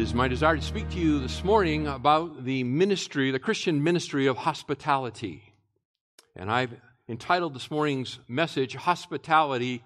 is 0.00 0.14
my 0.14 0.28
desire 0.28 0.56
to 0.56 0.62
speak 0.62 0.88
to 0.88 0.98
you 0.98 1.20
this 1.20 1.44
morning 1.44 1.86
about 1.86 2.46
the 2.46 2.64
ministry, 2.64 3.30
the 3.30 3.38
Christian 3.38 3.84
ministry 3.84 4.26
of 4.28 4.38
hospitality. 4.38 5.42
And 6.34 6.50
I've 6.50 6.72
entitled 7.06 7.52
this 7.52 7.70
morning's 7.70 8.18
message, 8.26 8.76
Hospitality, 8.76 9.84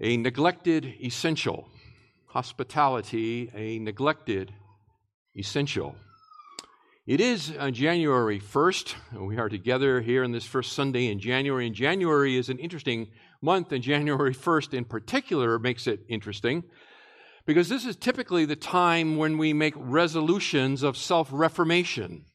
a 0.00 0.16
Neglected 0.16 0.94
Essential. 1.04 1.68
Hospitality, 2.28 3.50
a 3.54 3.78
Neglected 3.80 4.50
Essential. 5.36 5.94
It 7.06 7.20
is 7.20 7.52
uh, 7.58 7.70
January 7.70 8.40
1st. 8.40 8.94
We 9.26 9.36
are 9.36 9.50
together 9.50 10.00
here 10.00 10.24
on 10.24 10.32
this 10.32 10.46
first 10.46 10.72
Sunday 10.72 11.08
in 11.08 11.20
January. 11.20 11.66
And 11.66 11.76
January 11.76 12.38
is 12.38 12.48
an 12.48 12.58
interesting 12.58 13.08
month, 13.42 13.72
and 13.72 13.82
January 13.82 14.34
1st 14.34 14.72
in 14.72 14.86
particular 14.86 15.58
makes 15.58 15.86
it 15.86 16.00
interesting 16.08 16.64
because 17.44 17.68
this 17.68 17.84
is 17.84 17.96
typically 17.96 18.44
the 18.44 18.56
time 18.56 19.16
when 19.16 19.38
we 19.38 19.52
make 19.52 19.74
resolutions 19.76 20.82
of 20.82 20.96
self 20.96 21.28
reformation. 21.32 22.26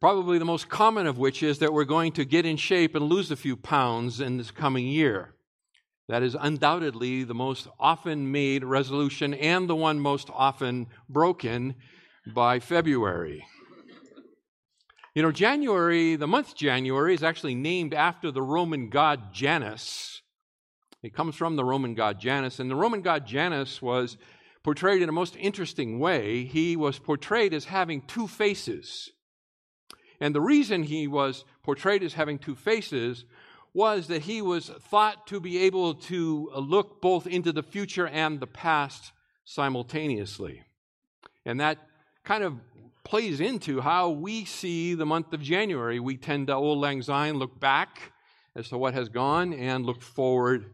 Probably 0.00 0.38
the 0.38 0.46
most 0.46 0.68
common 0.70 1.06
of 1.06 1.18
which 1.18 1.42
is 1.42 1.58
that 1.58 1.74
we're 1.74 1.84
going 1.84 2.12
to 2.12 2.24
get 2.24 2.46
in 2.46 2.56
shape 2.56 2.94
and 2.94 3.04
lose 3.04 3.30
a 3.30 3.36
few 3.36 3.56
pounds 3.56 4.20
in 4.20 4.38
this 4.38 4.50
coming 4.50 4.86
year. 4.86 5.34
That 6.08 6.22
is 6.22 6.36
undoubtedly 6.38 7.22
the 7.22 7.34
most 7.34 7.68
often 7.78 8.32
made 8.32 8.64
resolution 8.64 9.34
and 9.34 9.68
the 9.68 9.76
one 9.76 10.00
most 10.00 10.30
often 10.32 10.86
broken 11.08 11.76
by 12.26 12.60
February. 12.60 13.44
You 15.14 15.22
know, 15.22 15.32
January, 15.32 16.16
the 16.16 16.26
month 16.26 16.56
January, 16.56 17.14
is 17.14 17.22
actually 17.22 17.54
named 17.54 17.92
after 17.92 18.30
the 18.30 18.42
Roman 18.42 18.88
god 18.88 19.32
Janus. 19.34 20.22
It 21.02 21.14
comes 21.14 21.34
from 21.34 21.56
the 21.56 21.64
Roman 21.64 21.94
god 21.94 22.20
Janus, 22.20 22.58
and 22.60 22.70
the 22.70 22.76
Roman 22.76 23.00
god 23.00 23.26
Janus 23.26 23.80
was 23.80 24.18
portrayed 24.62 25.00
in 25.00 25.08
a 25.08 25.12
most 25.12 25.36
interesting 25.36 25.98
way. 25.98 26.44
He 26.44 26.76
was 26.76 26.98
portrayed 26.98 27.54
as 27.54 27.64
having 27.64 28.02
two 28.02 28.28
faces. 28.28 29.10
And 30.20 30.34
the 30.34 30.40
reason 30.42 30.82
he 30.82 31.06
was 31.06 31.44
portrayed 31.62 32.02
as 32.02 32.12
having 32.12 32.38
two 32.38 32.54
faces 32.54 33.24
was 33.72 34.08
that 34.08 34.22
he 34.22 34.42
was 34.42 34.68
thought 34.90 35.26
to 35.28 35.40
be 35.40 35.62
able 35.62 35.94
to 35.94 36.50
look 36.54 37.00
both 37.00 37.26
into 37.26 37.52
the 37.52 37.62
future 37.62 38.06
and 38.06 38.38
the 38.38 38.46
past 38.46 39.12
simultaneously. 39.46 40.62
And 41.46 41.60
that 41.60 41.78
kind 42.24 42.44
of 42.44 42.54
plays 43.04 43.40
into 43.40 43.80
how 43.80 44.10
we 44.10 44.44
see 44.44 44.94
the 44.94 45.06
month 45.06 45.32
of 45.32 45.40
January. 45.40 45.98
We 45.98 46.18
tend 46.18 46.48
to, 46.48 46.54
auld 46.54 46.78
lang 46.78 47.00
syne, 47.00 47.38
look 47.38 47.58
back 47.58 48.12
as 48.54 48.68
to 48.68 48.76
what 48.76 48.92
has 48.92 49.08
gone 49.08 49.54
and 49.54 49.86
look 49.86 50.02
forward 50.02 50.66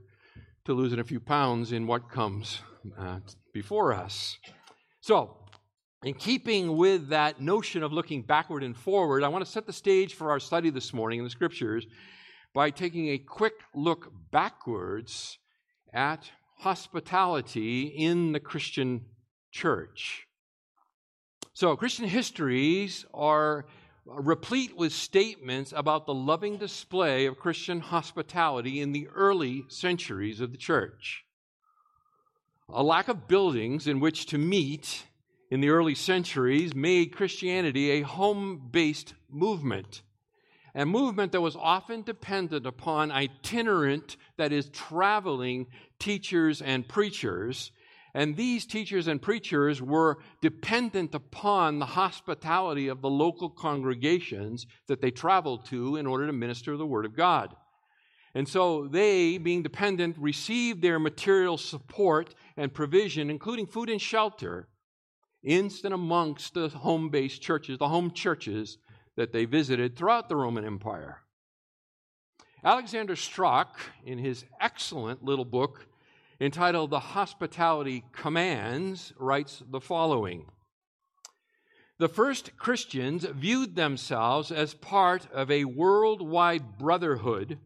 to 0.67 0.75
losing 0.75 0.99
a 0.99 1.05
few 1.05 1.21
pounds 1.21 1.71
in 1.71 1.87
what 1.87 2.11
comes 2.11 2.61
uh, 2.99 3.21
before 3.55 3.93
us. 3.95 4.37
So, 5.01 5.37
in 6.03 6.15
keeping 6.15 6.77
with 6.77 7.09
that 7.09 7.41
notion 7.41 7.85
of 7.85 7.93
looking 7.93 8.23
backward 8.23 8.65
and 8.65 8.77
forward, 8.77 9.23
I 9.23 9.29
want 9.29 9.45
to 9.45 9.51
set 9.51 9.67
the 9.67 9.73
stage 9.73 10.15
for 10.15 10.31
our 10.31 10.41
study 10.41 10.71
this 10.71 10.93
morning 10.93 11.21
in 11.21 11.25
the 11.25 11.31
scriptures 11.31 11.87
by 12.53 12.71
taking 12.71 13.11
a 13.11 13.19
quick 13.19 13.55
look 13.75 14.13
backwards 14.33 15.39
at 15.93 16.31
hospitality 16.59 17.85
in 17.85 18.33
the 18.33 18.41
Christian 18.41 19.07
church. 19.53 20.27
So, 21.55 21.77
Christian 21.77 22.09
histories 22.09 23.05
are 23.15 23.67
replete 24.07 24.77
with 24.77 24.93
statements 24.93 25.73
about 25.75 26.07
the 26.07 26.15
loving 26.15 26.57
display 26.59 27.27
of 27.27 27.39
Christian 27.39 27.81
hospitality 27.81 28.81
in 28.81 28.93
the 28.93 29.09
early 29.15 29.65
centuries 29.69 30.41
of 30.41 30.53
the 30.53 30.59
church. 30.59 31.25
A 32.69 32.83
lack 32.83 33.09
of 33.09 33.29
buildings 33.29 33.87
in 33.87 34.01
which 34.01 34.27
to 34.27 34.39
meet 34.39 35.05
in 35.51 35.61
the 35.61 35.71
early 35.71 35.95
centuries 35.95 36.75
made 36.75 37.15
Christianity 37.15 37.91
a 37.91 38.03
home 38.03 38.69
based 38.71 39.15
movement. 39.31 40.03
A 40.75 40.85
movement 40.85 41.33
that 41.33 41.41
was 41.41 41.57
often 41.57 42.03
dependent 42.03 42.67
upon 42.67 43.11
itinerant, 43.11 44.17
that 44.37 44.53
is, 44.53 44.69
traveling 44.71 45.69
teachers 45.99 46.61
and 46.61 46.87
preachers 46.87 47.73
and 48.17 48.35
these 48.35 48.65
teachers 48.65 49.09
and 49.09 49.21
preachers 49.21 49.83
were 49.83 50.17
dependent 50.41 51.15
upon 51.15 51.79
the 51.79 51.85
hospitality 51.85 52.89
of 52.89 53.03
the 53.03 53.11
local 53.11 53.51
congregations 53.51 54.67
that 54.89 55.03
they 55.03 55.11
traveled 55.11 55.67
to 55.67 55.97
in 55.97 56.07
order 56.07 56.27
to 56.27 56.33
minister 56.33 56.79
the 56.79 56.87
Word 56.87 57.05
of 57.05 57.15
God. 57.15 57.55
And 58.35 58.49
so 58.49 58.89
they, 58.89 59.37
being 59.37 59.63
dependent, 59.63 60.17
received 60.19 60.81
their 60.81 60.99
material 60.99 61.59
support 61.59 62.35
and 62.57 62.73
provision, 62.73 63.29
including 63.29 63.67
food 63.67 63.91
and 63.91 64.01
shelter, 64.01 64.67
in 65.43 65.71
and 65.85 65.93
amongst 65.93 66.55
the 66.55 66.71
home 66.71 67.11
based 67.11 67.43
churches, 67.43 67.77
the 67.77 67.89
home 67.89 68.13
churches 68.13 68.79
that 69.19 69.35
they 69.35 69.45
visited 69.45 69.95
throughout 69.95 70.31
the 70.31 70.37
Roman 70.37 70.65
Empire. 70.65 71.21
Alexander 72.65 73.15
Strauch, 73.15 73.79
in 74.07 74.17
his 74.17 74.47
excellent 74.59 75.23
little 75.23 75.45
book, 75.45 75.87
entitled 76.41 76.91
The 76.91 77.01
Hospitality 77.01 78.05
Commands, 78.13 79.13
writes 79.19 79.63
the 79.71 79.81
following 79.81 80.47
The 81.99 82.09
first 82.09 82.57
Christians 82.57 83.25
viewed 83.25 83.75
themselves 83.75 84.53
as 84.53 84.75
part 84.75 85.27
of 85.33 85.51
a 85.51 85.65
worldwide 85.65 86.79
brotherhood 86.79 87.59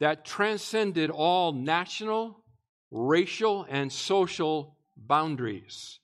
that 0.00 0.24
transcended 0.24 1.10
all 1.10 1.52
national, 1.52 2.44
racial, 2.90 3.66
and 3.68 3.92
social 3.92 4.76
boundaries. 4.96 6.00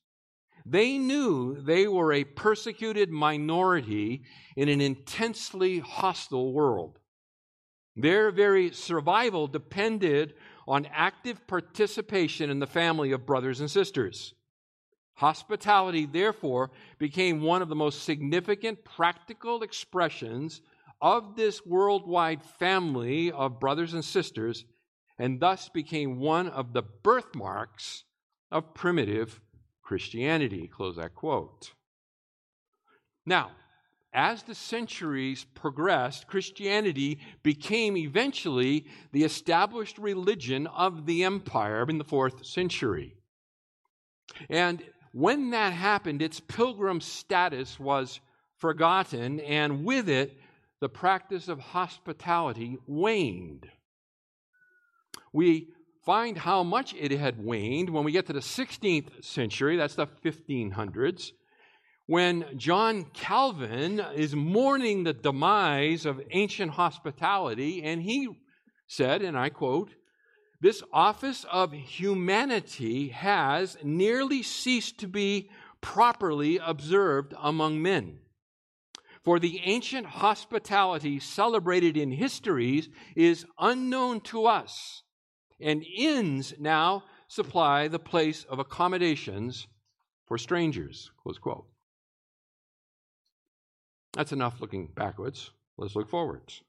They 0.67 0.99
knew 0.99 1.61
they 1.61 1.89
were 1.89 2.13
a 2.13 2.25
persecuted 2.25 3.11
minority 3.11 4.23
in 4.57 4.69
an 4.69 4.81
intensely 4.81 5.79
hostile 5.79 6.53
world. 6.53 6.99
Their 7.97 8.31
very 8.31 8.73
survival 8.73 9.47
depended 9.47 10.35
on 10.67 10.87
active 10.93 11.47
participation 11.47 12.51
in 12.51 12.59
the 12.59 12.67
family 12.67 13.13
of 13.13 13.27
brothers 13.27 13.61
and 13.61 13.71
sisters. 13.71 14.35
Hospitality, 15.15 16.07
therefore, 16.07 16.71
became 16.99 17.43
one 17.43 17.61
of 17.61 17.69
the 17.69 17.75
most 17.75 18.05
significant 18.05 18.85
practical 18.85 19.63
expressions 19.63 20.63
of 21.03 21.37
this 21.37 21.65
worldwide 21.65 22.43
family 22.43 23.31
of 23.31 23.61
brothers 23.61 23.95
and 23.95 24.05
sisters, 24.05 24.65
and 25.19 25.41
thus 25.41 25.69
became 25.69 26.21
one 26.21 26.49
of 26.49 26.73
the 26.73 26.83
birthmarks 26.83 28.05
of 28.51 28.75
primitive 28.75 29.41
Christianity. 29.83 30.69
Close 30.69 30.97
that 30.97 31.15
quote. 31.15 31.73
Now, 33.27 33.51
as 34.13 34.43
the 34.43 34.55
centuries 34.55 35.45
progressed, 35.55 36.27
Christianity 36.27 37.21
became 37.43 37.97
eventually 37.97 38.87
the 39.13 39.25
established 39.25 39.99
religion 39.99 40.67
of 40.67 41.07
the 41.07 41.25
empire 41.25 41.85
in 41.89 41.99
the 41.99 42.05
fourth 42.05 42.45
century. 42.45 43.15
And 44.49 44.83
when 45.13 45.51
that 45.51 45.73
happened, 45.73 46.23
its 46.23 46.41
pilgrim 46.41 47.01
status 47.01 47.79
was 47.79 48.21
forgotten, 48.59 49.41
and 49.41 49.85
with 49.85 50.09
it, 50.09 50.39
the 50.81 50.89
practice 50.89 51.49
of 51.49 51.61
hospitality 51.61 52.79
waned. 52.87 53.69
We 55.33 55.69
find 56.05 56.37
how 56.37 56.63
much 56.63 56.95
it 56.95 57.13
had 57.13 57.43
waned 57.43 57.91
when 57.91 58.05
we 58.05 58.13
get 58.13 58.27
to 58.27 58.33
the 58.33 58.41
16th 58.41 59.25
century, 59.25 59.77
that's 59.77 59.95
the 59.95 60.07
1500s 60.07 61.33
when 62.11 62.45
John 62.57 63.05
Calvin 63.15 64.01
is 64.17 64.35
mourning 64.35 65.05
the 65.05 65.13
demise 65.13 66.05
of 66.05 66.21
ancient 66.33 66.73
hospitality, 66.73 67.85
and 67.85 68.03
he 68.03 68.29
said, 68.89 69.23
and 69.23 69.39
I 69.39 69.49
quote, 69.49 69.95
this 70.61 70.83
office 70.93 71.47
of 71.53 71.71
humanity 71.71 73.11
has 73.11 73.77
nearly 73.85 74.43
ceased 74.43 74.99
to 74.99 75.07
be 75.07 75.51
properly 75.81 76.59
observed 76.59 77.33
among 77.41 77.81
men. 77.81 78.19
For 79.23 79.39
the 79.39 79.61
ancient 79.63 80.07
hospitality 80.07 81.21
celebrated 81.21 81.97
in 81.97 82.11
histories 82.11 82.89
is 83.15 83.47
unknown 83.57 84.23
to 84.23 84.47
us, 84.47 85.05
and 85.61 85.85
inns 85.97 86.55
now 86.59 87.05
supply 87.29 87.87
the 87.87 88.01
place 88.01 88.45
of 88.51 88.59
accommodations 88.59 89.69
for 90.27 90.39
strangers. 90.39 91.13
Close 91.23 91.39
quote. 91.39 91.67
That's 94.13 94.33
enough 94.33 94.61
looking 94.61 94.89
backwards. 94.95 95.51
Let's 95.79 95.97
look 95.97 96.09
forwards. 96.09 96.63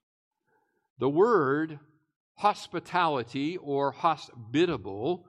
The 0.99 1.09
word 1.09 1.79
hospitality 2.35 3.57
or 3.57 3.91
hospitable, 3.91 5.25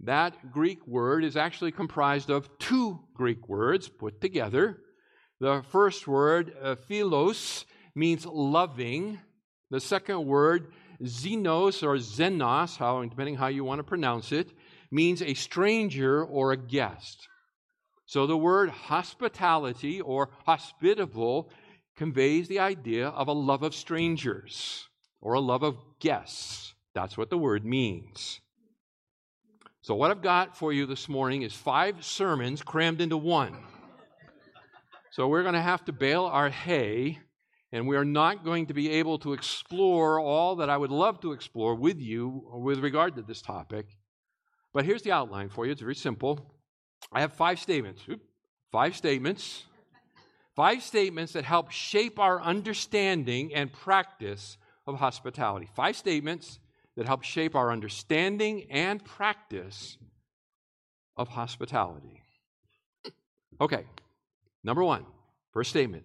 that 0.00 0.52
Greek 0.52 0.86
word 0.86 1.24
is 1.24 1.36
actually 1.36 1.72
comprised 1.72 2.30
of 2.30 2.58
two 2.58 3.00
Greek 3.14 3.48
words 3.48 3.88
put 3.88 4.20
together. 4.20 4.78
The 5.40 5.62
first 5.70 6.06
word, 6.06 6.54
uh, 6.62 6.76
philos, 6.76 7.64
means 7.94 8.26
loving. 8.26 9.20
The 9.70 9.80
second 9.80 10.26
word, 10.26 10.72
xenos 11.02 11.82
or 11.82 11.96
xenos, 11.96 12.76
how, 12.76 13.02
depending 13.04 13.36
how 13.36 13.48
you 13.48 13.64
want 13.64 13.78
to 13.78 13.84
pronounce 13.84 14.32
it, 14.32 14.52
means 14.90 15.22
a 15.22 15.34
stranger 15.34 16.24
or 16.24 16.52
a 16.52 16.56
guest. 16.56 17.28
So 18.06 18.26
the 18.26 18.36
word 18.36 18.70
hospitality 18.70 20.00
or 20.00 20.30
hospitable 20.44 21.50
conveys 21.96 22.48
the 22.48 22.58
idea 22.58 23.08
of 23.08 23.28
a 23.28 23.32
love 23.32 23.62
of 23.62 23.74
strangers 23.74 24.88
or 25.20 25.34
a 25.34 25.40
love 25.40 25.62
of 25.62 25.76
guests. 26.00 26.74
That's 26.94 27.16
what 27.16 27.30
the 27.30 27.38
word 27.38 27.64
means. 27.64 28.40
So, 29.82 29.94
what 29.94 30.10
I've 30.10 30.22
got 30.22 30.56
for 30.56 30.72
you 30.72 30.86
this 30.86 31.08
morning 31.10 31.42
is 31.42 31.52
five 31.52 32.04
sermons 32.04 32.62
crammed 32.62 33.00
into 33.00 33.18
one. 33.18 33.54
So, 35.10 35.28
we're 35.28 35.42
going 35.42 35.54
to 35.54 35.60
have 35.60 35.84
to 35.84 35.92
bale 35.92 36.24
our 36.24 36.48
hay, 36.48 37.18
and 37.70 37.86
we 37.86 37.96
are 37.96 38.04
not 38.04 38.44
going 38.44 38.66
to 38.66 38.74
be 38.74 38.90
able 38.92 39.18
to 39.18 39.34
explore 39.34 40.18
all 40.18 40.56
that 40.56 40.70
I 40.70 40.76
would 40.76 40.90
love 40.90 41.20
to 41.20 41.32
explore 41.32 41.74
with 41.74 42.00
you 42.00 42.44
with 42.54 42.78
regard 42.78 43.16
to 43.16 43.22
this 43.22 43.42
topic. 43.42 43.86
But 44.72 44.86
here's 44.86 45.02
the 45.02 45.12
outline 45.12 45.50
for 45.50 45.66
you 45.66 45.72
it's 45.72 45.82
very 45.82 45.94
simple. 45.94 46.53
I 47.12 47.20
have 47.20 47.32
five 47.32 47.58
statements. 47.58 48.02
five 48.70 48.96
statements. 48.96 49.64
Five 50.56 50.82
statements 50.82 51.32
that 51.32 51.44
help 51.44 51.70
shape 51.70 52.18
our 52.18 52.40
understanding 52.40 53.54
and 53.54 53.72
practice 53.72 54.56
of 54.86 54.96
hospitality. 54.96 55.68
Five 55.74 55.96
statements 55.96 56.60
that 56.96 57.06
help 57.06 57.24
shape 57.24 57.56
our 57.56 57.72
understanding 57.72 58.66
and 58.70 59.04
practice 59.04 59.96
of 61.16 61.28
hospitality. 61.28 62.22
Okay, 63.60 63.84
number 64.62 64.82
one, 64.82 65.04
first 65.52 65.70
statement 65.70 66.04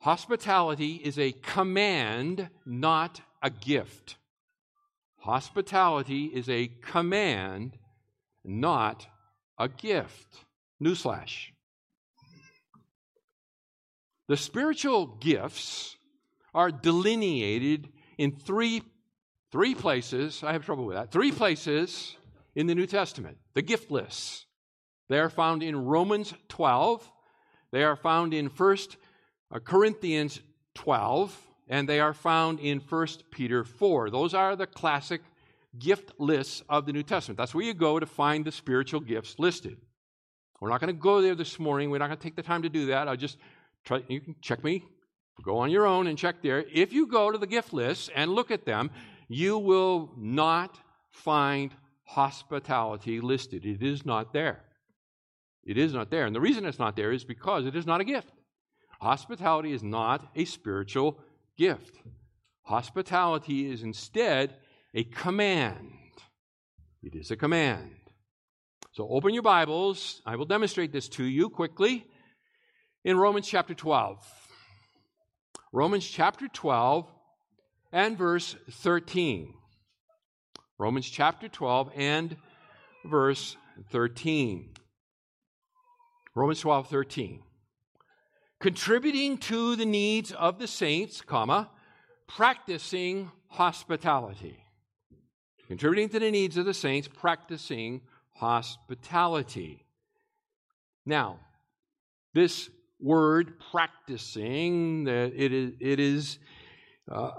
hospitality 0.00 0.94
is 0.94 1.18
a 1.18 1.32
command, 1.32 2.48
not 2.64 3.20
a 3.42 3.50
gift. 3.50 4.16
Hospitality 5.18 6.26
is 6.26 6.48
a 6.48 6.68
command, 6.80 7.76
not 8.44 9.08
a 9.58 9.68
gift. 9.68 10.44
Newsflash. 10.82 11.48
The 14.28 14.36
spiritual 14.36 15.06
gifts 15.06 15.96
are 16.54 16.70
delineated 16.70 17.88
in 18.18 18.32
three, 18.32 18.82
three 19.50 19.74
places. 19.74 20.42
I 20.44 20.52
have 20.52 20.64
trouble 20.64 20.84
with 20.84 20.96
that. 20.96 21.10
Three 21.10 21.32
places 21.32 22.16
in 22.54 22.66
the 22.66 22.74
New 22.74 22.86
Testament. 22.86 23.38
The 23.54 23.62
gift 23.62 23.90
lists. 23.90 24.46
They 25.08 25.18
are 25.18 25.30
found 25.30 25.62
in 25.62 25.86
Romans 25.86 26.34
12. 26.48 27.10
They 27.72 27.82
are 27.84 27.96
found 27.96 28.34
in 28.34 28.46
1 28.46 28.78
uh, 29.50 29.58
Corinthians 29.60 30.40
12. 30.74 31.36
And 31.68 31.88
they 31.88 32.00
are 32.00 32.14
found 32.14 32.60
in 32.60 32.80
1 32.80 33.06
Peter 33.30 33.64
4. 33.64 34.10
Those 34.10 34.34
are 34.34 34.56
the 34.56 34.66
classic 34.66 35.22
gift 35.78 36.12
lists 36.18 36.62
of 36.68 36.86
the 36.86 36.92
New 36.92 37.02
Testament. 37.02 37.38
That's 37.38 37.54
where 37.54 37.64
you 37.64 37.74
go 37.74 37.98
to 37.98 38.06
find 38.06 38.44
the 38.44 38.52
spiritual 38.52 39.00
gifts 39.00 39.38
listed. 39.38 39.78
We're 40.60 40.70
not 40.70 40.80
going 40.80 40.94
to 40.94 41.00
go 41.00 41.22
there 41.22 41.34
this 41.34 41.58
morning. 41.58 41.90
We're 41.90 41.98
not 41.98 42.08
going 42.08 42.18
to 42.18 42.22
take 42.22 42.36
the 42.36 42.42
time 42.42 42.62
to 42.62 42.68
do 42.68 42.86
that. 42.86 43.08
I'll 43.08 43.16
just 43.16 43.38
try, 43.84 44.02
you 44.08 44.20
can 44.20 44.34
check 44.40 44.64
me, 44.64 44.84
go 45.42 45.58
on 45.58 45.70
your 45.70 45.86
own 45.86 46.06
and 46.08 46.18
check 46.18 46.42
there. 46.42 46.64
If 46.72 46.92
you 46.92 47.06
go 47.06 47.30
to 47.30 47.38
the 47.38 47.46
gift 47.46 47.72
lists 47.72 48.10
and 48.14 48.32
look 48.32 48.50
at 48.50 48.64
them, 48.64 48.90
you 49.28 49.58
will 49.58 50.12
not 50.16 50.78
find 51.10 51.72
hospitality 52.04 53.20
listed. 53.20 53.64
It 53.64 53.82
is 53.82 54.04
not 54.04 54.32
there. 54.32 54.64
It 55.64 55.76
is 55.76 55.92
not 55.92 56.10
there. 56.10 56.26
And 56.26 56.34
the 56.34 56.40
reason 56.40 56.64
it's 56.64 56.78
not 56.78 56.96
there 56.96 57.12
is 57.12 57.24
because 57.24 57.66
it 57.66 57.76
is 57.76 57.86
not 57.86 58.00
a 58.00 58.04
gift. 58.04 58.32
Hospitality 59.00 59.72
is 59.72 59.82
not 59.82 60.28
a 60.34 60.44
spiritual 60.44 61.20
gift. 61.56 61.96
Hospitality 62.62 63.70
is 63.70 63.82
instead 63.82 64.54
a 64.94 65.04
command. 65.04 65.92
It 67.02 67.14
is 67.14 67.30
a 67.30 67.36
command. 67.36 67.90
So 68.92 69.08
open 69.08 69.34
your 69.34 69.42
Bibles. 69.42 70.22
I 70.26 70.36
will 70.36 70.46
demonstrate 70.46 70.92
this 70.92 71.08
to 71.10 71.24
you 71.24 71.50
quickly 71.50 72.06
in 73.04 73.16
Romans 73.16 73.46
chapter 73.46 73.74
12. 73.74 74.18
Romans 75.72 76.06
chapter 76.06 76.48
12 76.48 77.06
and 77.92 78.18
verse 78.18 78.56
13. 78.70 79.54
Romans 80.78 81.08
chapter 81.08 81.48
12 81.48 81.90
and 81.94 82.36
verse 83.04 83.56
13. 83.90 84.74
Romans 86.34 86.60
12, 86.60 86.88
13. 86.88 87.42
Contributing 88.60 89.38
to 89.38 89.76
the 89.76 89.86
needs 89.86 90.32
of 90.32 90.58
the 90.58 90.66
saints, 90.66 91.20
comma, 91.20 91.70
practicing 92.26 93.30
hospitality. 93.48 94.58
Contributing 95.68 96.08
to 96.08 96.18
the 96.18 96.30
needs 96.30 96.56
of 96.56 96.64
the 96.64 96.72
saints, 96.72 97.08
practicing 97.08 98.00
hospitality. 98.34 99.84
Now, 101.04 101.40
this 102.32 102.70
word 102.98 103.60
practicing 103.70 105.06
it 105.06 105.52
is 105.52 105.72
it 105.78 106.00
is 106.00 106.38
uh, 107.10 107.32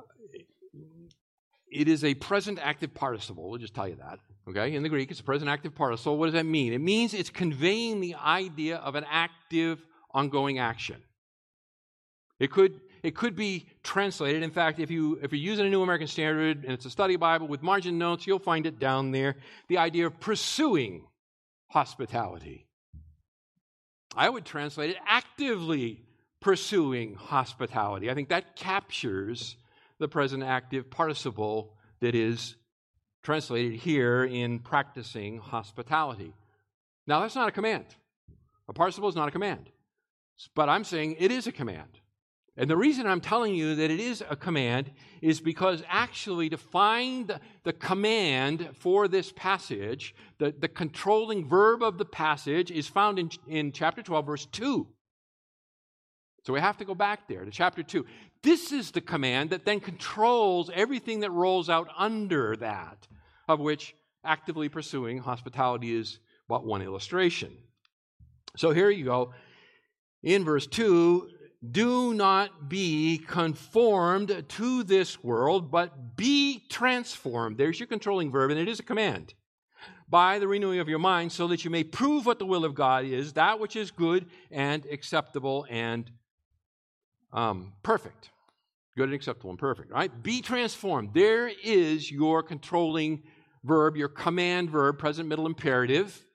it 1.72 1.88
is 1.88 2.04
a 2.04 2.14
present 2.14 2.60
active 2.62 2.94
participle. 2.94 3.50
We'll 3.50 3.60
just 3.60 3.74
tell 3.74 3.88
you 3.88 3.96
that. 3.96 4.20
Okay, 4.48 4.76
in 4.76 4.84
the 4.84 4.90
Greek, 4.90 5.10
it's 5.10 5.20
a 5.20 5.24
present 5.24 5.50
active 5.50 5.74
participle. 5.74 6.18
What 6.18 6.28
does 6.28 6.34
that 6.34 6.46
mean? 6.46 6.72
It 6.74 6.82
means 6.82 7.14
it's 7.14 7.30
conveying 7.30 8.00
the 8.00 8.16
idea 8.16 8.78
of 8.78 8.96
an 8.96 9.06
active, 9.10 9.84
ongoing 10.14 10.60
action. 10.60 11.02
It 12.40 12.52
could 12.52 12.80
it 13.04 13.16
could 13.16 13.36
be 13.36 13.66
translated. 13.84 14.44
In 14.44 14.52
fact, 14.52 14.80
if 14.80 14.92
you 14.92 15.20
if 15.22 15.32
you're 15.32 15.40
using 15.40 15.66
a 15.66 15.70
New 15.70 15.82
American 15.82 16.08
Standard 16.08 16.64
and 16.64 16.74
it's 16.74 16.86
a 16.86 16.90
study 16.90 17.16
Bible 17.16 17.48
with 17.48 17.62
margin 17.62 17.98
notes, 17.98 18.26
you'll 18.28 18.40
find 18.40 18.66
it 18.66 18.80
down 18.80 19.12
there. 19.12 19.36
The 19.68 19.78
idea 19.78 20.06
of 20.06 20.20
pursuing 20.20 21.04
hospitality. 21.68 22.66
I 24.16 24.30
would 24.30 24.46
translate 24.46 24.92
it 24.92 24.98
actively 25.06 26.02
pursuing 26.42 27.16
hospitality. 27.16 28.10
I 28.10 28.14
think 28.14 28.30
that 28.30 28.56
captures 28.56 29.56
the 30.00 30.08
present 30.08 30.44
active 30.44 30.90
participle 30.90 31.76
that 32.00 32.16
is 32.16 32.56
translated 33.24 33.74
here 33.74 34.24
in 34.24 34.60
practicing 34.60 35.38
hospitality. 35.38 36.34
Now, 37.06 37.20
that's 37.22 37.36
not 37.36 37.50
a 37.50 37.52
command. 37.52 37.86
A 38.68 38.74
participle 38.74 39.10
is 39.10 39.16
not 39.16 39.28
a 39.28 39.32
command. 39.32 39.70
But 40.56 40.70
I'm 40.70 40.84
saying 40.84 41.18
it 41.20 41.32
is 41.32 41.48
a 41.48 41.52
command. 41.52 42.00
And 42.60 42.70
the 42.70 42.76
reason 42.76 43.08
I'm 43.08 43.22
telling 43.22 43.56
you 43.56 43.76
that 43.76 43.90
it 43.90 44.02
is 44.02 44.22
a 44.30 44.36
command 44.36 44.92
is 45.22 45.40
because 45.40 45.82
actually 45.88 46.50
to 46.50 46.58
find 46.58 47.40
the 47.64 47.72
command 47.72 48.72
for 48.74 49.08
this 49.08 49.32
passage, 49.32 50.14
the, 50.40 50.54
the 50.60 50.68
controlling 50.68 51.48
verb 51.48 51.82
of 51.82 51.98
the 51.98 52.04
passage 52.04 52.70
is 52.70 52.86
found 52.86 53.18
in, 53.18 53.30
in 53.48 53.72
chapter 53.72 54.04
12, 54.04 54.26
verse 54.26 54.46
2. 54.48 54.86
So 56.44 56.52
we 56.52 56.60
have 56.60 56.76
to 56.78 56.86
go 56.86 56.94
back 56.94 57.30
there 57.30 57.46
to 57.46 57.52
chapter 57.52 57.82
2. 57.82 58.06
This 58.44 58.74
is 58.74 58.92
the 58.92 59.00
command 59.00 59.52
that 59.52 59.64
then 59.64 59.80
controls 59.80 60.70
everything 60.74 61.22
that 61.22 61.32
rolls 61.32 61.70
out 61.70 61.88
under 61.98 62.58
that, 62.58 63.08
of 63.48 63.62
which 63.62 63.96
actively 64.26 64.68
pursuing 64.68 65.20
hospitality 65.20 65.96
is 65.96 66.20
but 66.50 66.66
one 66.66 66.82
illustration. 66.82 67.56
So 68.58 68.72
here 68.72 68.90
you 68.90 69.06
go. 69.06 69.32
In 70.24 70.44
verse 70.44 70.68
2, 70.68 71.30
do 71.68 72.14
not 72.14 72.70
be 72.70 73.18
conformed 73.18 74.46
to 74.48 74.84
this 74.84 75.22
world, 75.24 75.70
but 75.70 76.16
be 76.16 76.64
transformed. 76.70 77.58
There's 77.58 77.80
your 77.80 77.88
controlling 77.88 78.32
verb, 78.32 78.52
and 78.52 78.60
it 78.60 78.70
is 78.70 78.80
a 78.80 78.84
command. 78.84 79.34
By 80.08 80.40
the 80.40 80.48
renewing 80.48 80.80
of 80.80 80.90
your 80.90 81.00
mind, 81.00 81.32
so 81.32 81.48
that 81.50 81.64
you 81.64 81.70
may 81.70 81.84
prove 81.84 82.26
what 82.26 82.40
the 82.40 82.46
will 82.46 82.66
of 82.66 82.74
God 82.74 83.06
is, 83.06 83.34
that 83.34 83.60
which 83.60 83.76
is 83.76 83.92
good 83.92 84.26
and 84.50 84.86
acceptable 84.86 85.68
and 85.70 86.10
um, 87.32 87.74
perfect. 87.84 88.32
Good 88.98 89.10
and 89.10 89.14
acceptable 89.14 89.52
and 89.52 89.60
perfect, 89.60 89.92
right? 89.92 90.12
Be 90.24 90.42
transformed. 90.42 91.14
There 91.14 91.52
is 91.64 92.10
your 92.10 92.42
controlling 92.42 93.22
verb, 93.64 93.98
your 93.98 94.08
command 94.08 94.72
verb, 94.72 94.98
present 94.98 95.28
middle 95.28 95.46
imperative 95.46 96.26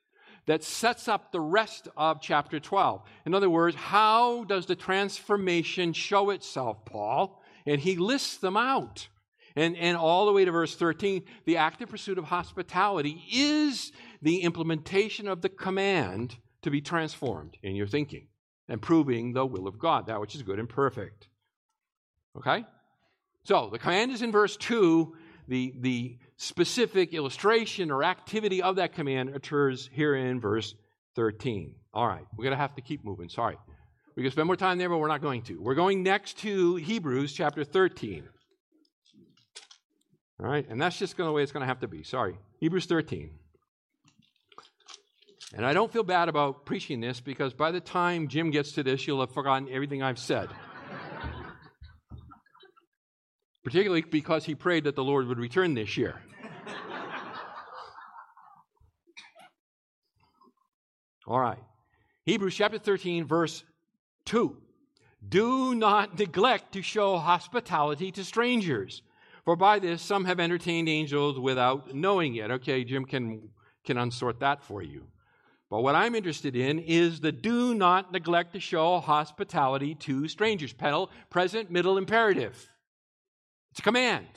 that 0.47 0.63
sets 0.63 1.09
up 1.09 1.33
the 1.33 1.41
rest 1.41 1.89
of 1.97 2.21
chapter 2.21 2.61
12. 2.61 3.03
In 3.27 3.35
other 3.35 3.51
words, 3.51 3.77
how 3.77 4.45
does 4.45 4.67
the 4.67 4.77
transformation 4.77 5.93
show 5.93 6.31
itself, 6.31 6.85
Paul? 6.85 7.43
And 7.67 7.81
he 7.81 7.97
lists 7.97 8.37
them 8.37 8.57
out. 8.57 9.09
And, 9.57 9.77
and 9.77 9.97
all 9.97 10.27
the 10.27 10.33
way 10.33 10.45
to 10.45 10.51
verse 10.51 10.75
13, 10.75 11.23
the 11.45 11.59
active 11.59 11.89
pursuit 11.89 12.19
of 12.19 12.25
hospitality 12.25 13.23
is 13.33 13.93
the 14.21 14.41
implementation 14.41 15.29
of 15.29 15.43
the 15.43 15.49
command 15.49 16.37
to 16.63 16.71
be 16.71 16.81
transformed 16.81 17.57
in 17.63 17.77
your 17.77 17.87
thinking. 17.87 18.29
and 18.69 18.81
proving 18.81 19.35
the 19.35 19.45
will 19.45 19.67
of 19.69 19.79
God, 19.79 20.07
that 20.07 20.21
which 20.21 20.35
is 20.35 20.43
good 20.43 20.59
and 20.59 20.69
perfect. 20.69 21.29
Okay? 22.37 22.65
So 23.45 23.69
the 23.71 23.79
command 23.79 24.11
is 24.11 24.23
in 24.23 24.33
verse 24.33 24.57
2. 24.57 25.15
The, 25.49 25.75
the 25.79 26.19
specific 26.37 27.14
illustration 27.14 27.91
or 27.91 28.03
activity 28.03 28.62
of 28.62 28.76
that 28.76 28.95
command 28.95 29.35
occurs 29.35 29.88
here 29.93 30.14
in 30.14 30.41
verse 30.41 30.75
13. 31.17 31.75
All 31.93 32.07
right, 32.07 32.25
we're 32.37 32.45
going 32.45 32.57
to 32.57 32.61
have 32.61 32.75
to 32.75 32.83
keep 32.83 33.05
moving. 33.05 33.29
Sorry. 33.29 33.57
We 34.17 34.23
can 34.23 34.33
spend 34.33 34.47
more 34.47 34.57
time 34.57 34.79
there, 34.79 34.88
but 34.88 34.99
we're 34.99 35.09
not 35.09 35.23
going 35.23 35.43
to. 35.43 35.61
We're 35.61 35.75
going 35.75 36.03
next 36.03 36.38
to 36.38 36.76
Hebrews 36.76 37.33
chapter 37.33 37.64
13. 37.64 38.29
All 40.41 40.47
right, 40.47 40.67
and 40.69 40.81
that's 40.81 40.99
just 40.99 41.17
the 41.17 41.31
way 41.31 41.43
it's 41.43 41.53
going 41.53 41.62
to 41.62 41.67
have 41.67 41.81
to 41.81 41.88
be. 41.88 42.03
Sorry. 42.03 42.37
Hebrews 42.61 42.87
13. 42.87 43.31
And 45.57 45.64
I 45.64 45.73
don't 45.73 45.93
feel 45.93 46.03
bad 46.03 46.29
about 46.29 46.67
preaching 46.67 47.00
this 47.00 47.21
because 47.21 47.55
by 47.55 47.71
the 47.71 47.81
time 47.81 48.26
Jim 48.26 48.50
gets 48.50 48.73
to 48.73 48.83
this, 48.83 49.07
you'll 49.07 49.21
have 49.21 49.33
forgotten 49.33 49.69
everything 49.71 50.03
I've 50.03 50.19
said. 50.19 50.49
Particularly 53.64 54.02
because 54.02 54.44
he 54.44 54.54
prayed 54.54 54.85
that 54.85 54.94
the 54.94 55.02
Lord 55.02 55.26
would 55.26 55.38
return 55.38 55.75
this 55.75 55.97
year. 55.97 56.21
All 61.26 61.40
right. 61.40 61.59
Hebrews 62.26 62.54
chapter 62.54 62.78
13, 62.78 63.26
verse 63.26 63.64
2. 64.26 64.56
Do 65.26 65.75
not 65.75 66.18
neglect 66.18 66.73
to 66.73 66.83
show 66.83 67.16
hospitality 67.16 68.12
to 68.12 68.25
strangers, 68.25 69.00
for 69.47 69.56
by 69.56 69.78
this 69.78 70.02
some 70.02 70.26
have 70.26 70.38
entertained 70.38 70.88
angels 70.88 71.40
without 71.40 71.94
knowing 71.94 72.35
it. 72.35 72.50
Okay, 72.50 72.85
Jim 72.85 73.06
can, 73.06 73.49
can 73.85 73.97
unsort 73.97 74.40
that 74.40 74.62
for 74.62 74.83
you. 74.83 75.06
But 75.71 75.80
what 75.80 75.94
I'm 75.94 76.14
interested 76.14 76.54
in 76.54 76.78
is 76.78 77.21
the 77.21 77.33
do 77.33 77.75
not 77.75 78.12
neglect 78.12 78.52
to 78.52 78.61
show 78.61 79.00
hospitality 79.00 79.94
to 79.97 80.28
strangers. 80.28 80.75
Pedal, 80.75 81.11
present, 81.30 81.71
middle 81.71 81.97
imperative. 81.97 82.71
It's 83.75 83.81
a 83.81 83.83
command. 83.83 84.28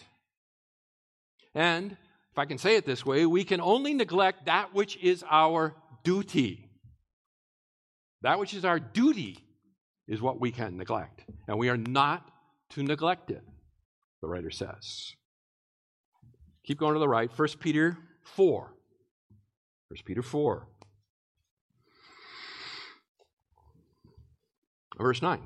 And 1.54 1.92
if 1.92 2.40
I 2.40 2.46
can 2.46 2.58
say 2.58 2.76
it 2.76 2.88
this 2.88 3.06
way, 3.06 3.28
we 3.28 3.44
can 3.44 3.62
only 3.62 3.94
neglect 3.94 4.48
that 4.48 4.74
which 4.74 4.98
is 4.98 5.24
our 5.30 5.76
duty. 6.04 6.72
That 8.24 8.40
which 8.40 8.56
is 8.56 8.66
our 8.66 8.80
duty 8.80 9.38
is 10.08 10.24
what 10.24 10.42
we 10.42 10.50
can 10.50 10.76
neglect. 10.76 11.24
And 11.48 11.60
we 11.60 11.70
are 11.70 11.78
not 11.78 12.28
to 12.72 12.82
neglect 12.82 13.30
it, 13.30 13.44
the 14.24 14.28
writer 14.28 14.50
says. 14.50 15.14
Keep 16.64 16.80
going 16.80 16.96
to 16.96 17.00
the 17.00 17.08
right. 17.08 17.30
1 17.30 17.48
Peter 17.60 17.96
4. 18.24 18.74
1 19.90 19.98
Peter 20.04 20.24
4. 20.24 20.68
Verse 24.98 25.22
9. 25.22 25.42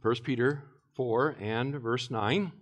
First 0.00 0.22
Peter 0.22 0.62
4 0.94 1.36
and 1.40 1.74
verse 1.74 2.08
9. 2.08 2.52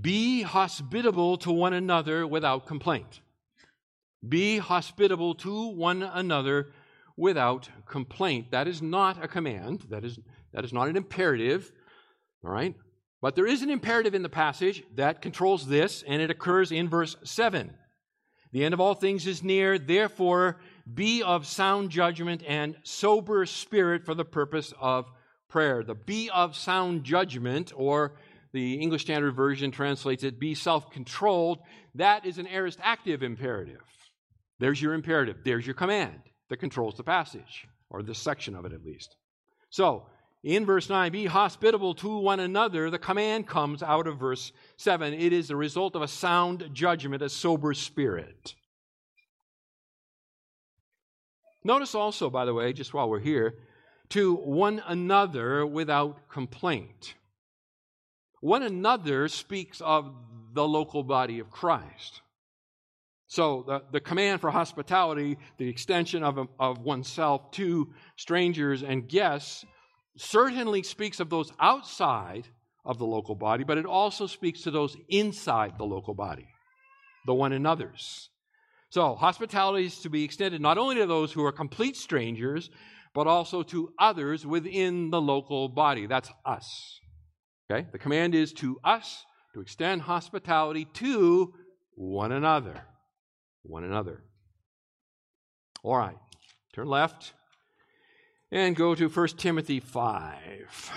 Be 0.00 0.42
hospitable 0.42 1.36
to 1.38 1.52
one 1.52 1.74
another 1.74 2.26
without 2.26 2.66
complaint. 2.66 3.20
Be 4.26 4.56
hospitable 4.58 5.34
to 5.36 5.68
one 5.68 6.02
another 6.02 6.70
without 7.16 7.68
complaint. 7.86 8.52
That 8.52 8.66
is 8.66 8.80
not 8.80 9.22
a 9.22 9.28
command. 9.28 9.86
That 9.90 10.04
is, 10.04 10.18
that 10.52 10.64
is 10.64 10.72
not 10.72 10.88
an 10.88 10.96
imperative. 10.96 11.70
All 12.42 12.50
right? 12.50 12.74
But 13.20 13.34
there 13.34 13.46
is 13.46 13.60
an 13.60 13.70
imperative 13.70 14.14
in 14.14 14.22
the 14.22 14.28
passage 14.30 14.82
that 14.94 15.20
controls 15.20 15.66
this, 15.66 16.02
and 16.06 16.22
it 16.22 16.30
occurs 16.30 16.72
in 16.72 16.88
verse 16.88 17.16
7. 17.22 17.74
The 18.52 18.64
end 18.64 18.72
of 18.72 18.80
all 18.80 18.94
things 18.94 19.26
is 19.26 19.42
near. 19.42 19.78
Therefore, 19.78 20.58
be 20.92 21.22
of 21.22 21.46
sound 21.46 21.90
judgment 21.90 22.42
and 22.46 22.76
sober 22.82 23.44
spirit 23.44 24.06
for 24.06 24.14
the 24.14 24.24
purpose 24.24 24.72
of 24.80 25.10
prayer. 25.48 25.82
The 25.82 25.94
be 25.94 26.30
of 26.30 26.56
sound 26.56 27.04
judgment, 27.04 27.72
or 27.74 28.12
the 28.52 28.74
English 28.74 29.02
Standard 29.02 29.32
Version 29.32 29.70
translates 29.70 30.22
it, 30.22 30.38
be 30.38 30.54
self 30.54 30.90
controlled. 30.90 31.58
That 31.94 32.26
is 32.26 32.38
an 32.38 32.46
aorist 32.46 32.78
active 32.82 33.22
imperative. 33.22 33.82
There's 34.58 34.80
your 34.80 34.94
imperative. 34.94 35.38
There's 35.44 35.66
your 35.66 35.74
command 35.74 36.20
that 36.48 36.58
controls 36.58 36.96
the 36.96 37.04
passage, 37.04 37.66
or 37.90 38.02
this 38.02 38.18
section 38.18 38.54
of 38.54 38.64
it 38.64 38.72
at 38.72 38.84
least. 38.84 39.16
So, 39.70 40.06
in 40.44 40.64
verse 40.64 40.88
9, 40.88 41.10
be 41.10 41.26
hospitable 41.26 41.94
to 41.96 42.18
one 42.18 42.40
another. 42.40 42.90
The 42.90 42.98
command 42.98 43.46
comes 43.46 43.82
out 43.82 44.06
of 44.06 44.18
verse 44.18 44.52
7. 44.76 45.12
It 45.12 45.32
is 45.32 45.48
the 45.48 45.56
result 45.56 45.96
of 45.96 46.02
a 46.02 46.08
sound 46.08 46.70
judgment, 46.72 47.22
a 47.22 47.28
sober 47.28 47.74
spirit. 47.74 48.54
Notice 51.64 51.94
also, 51.94 52.30
by 52.30 52.44
the 52.44 52.54
way, 52.54 52.72
just 52.72 52.94
while 52.94 53.10
we're 53.10 53.18
here, 53.18 53.56
to 54.10 54.34
one 54.34 54.82
another 54.86 55.66
without 55.66 56.28
complaint. 56.28 57.14
One 58.40 58.62
another 58.62 59.28
speaks 59.28 59.80
of 59.80 60.12
the 60.54 60.66
local 60.66 61.02
body 61.02 61.40
of 61.40 61.50
Christ. 61.50 62.22
So 63.26 63.64
the, 63.66 63.82
the 63.92 64.00
command 64.00 64.40
for 64.40 64.50
hospitality, 64.50 65.36
the 65.58 65.68
extension 65.68 66.22
of, 66.22 66.38
of 66.58 66.78
oneself 66.78 67.50
to 67.52 67.92
strangers 68.16 68.82
and 68.82 69.06
guests, 69.06 69.64
certainly 70.16 70.82
speaks 70.82 71.20
of 71.20 71.28
those 71.28 71.52
outside 71.60 72.48
of 72.84 72.98
the 72.98 73.04
local 73.04 73.34
body, 73.34 73.64
but 73.64 73.76
it 73.76 73.84
also 73.84 74.26
speaks 74.26 74.62
to 74.62 74.70
those 74.70 74.96
inside 75.10 75.74
the 75.76 75.84
local 75.84 76.14
body, 76.14 76.48
the 77.26 77.34
one 77.34 77.52
another's. 77.52 78.30
So 78.90 79.14
hospitality 79.14 79.86
is 79.86 79.98
to 80.00 80.08
be 80.08 80.24
extended 80.24 80.62
not 80.62 80.78
only 80.78 80.96
to 80.96 81.06
those 81.06 81.30
who 81.30 81.44
are 81.44 81.52
complete 81.52 81.96
strangers, 81.96 82.70
but 83.18 83.26
also 83.26 83.64
to 83.64 83.92
others 83.98 84.46
within 84.46 85.10
the 85.10 85.20
local 85.20 85.68
body. 85.68 86.06
That's 86.06 86.30
us. 86.44 87.00
Okay? 87.68 87.84
The 87.90 87.98
command 87.98 88.32
is 88.32 88.52
to 88.52 88.78
us 88.84 89.24
to 89.54 89.60
extend 89.60 90.02
hospitality 90.02 90.86
to 90.94 91.52
one 91.96 92.30
another 92.30 92.80
one 93.64 93.82
another. 93.82 94.22
All 95.82 95.96
right, 95.96 96.14
turn 96.72 96.86
left 96.86 97.32
and 98.52 98.76
go 98.76 98.94
to 98.94 99.08
1 99.08 99.28
Timothy 99.36 99.80
5. 99.80 100.92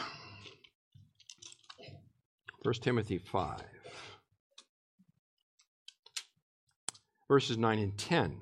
1 2.61 2.73
Timothy 2.75 3.17
5, 3.17 3.61
verses 7.27 7.57
9 7.57 7.79
and 7.79 7.97
10. 7.97 8.41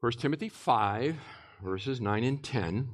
1 0.00 0.12
Timothy 0.12 0.48
5, 0.48 1.14
verses 1.62 2.00
9 2.00 2.24
and 2.24 2.42
10. 2.42 2.88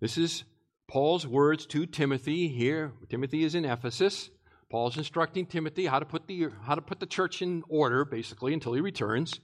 This 0.00 0.18
is 0.18 0.42
Paul's 0.88 1.24
words 1.24 1.66
to 1.66 1.86
Timothy 1.86 2.48
here. 2.48 2.94
Timothy 3.08 3.44
is 3.44 3.54
in 3.54 3.64
Ephesus. 3.64 4.30
Paul's 4.72 4.96
instructing 4.96 5.46
Timothy 5.46 5.86
how 5.86 6.00
to 6.00 6.04
put 6.04 6.26
the, 6.26 6.48
how 6.62 6.74
to 6.74 6.82
put 6.82 6.98
the 6.98 7.06
church 7.06 7.42
in 7.42 7.62
order, 7.68 8.04
basically, 8.04 8.52
until 8.52 8.72
he 8.72 8.80
returns. 8.80 9.38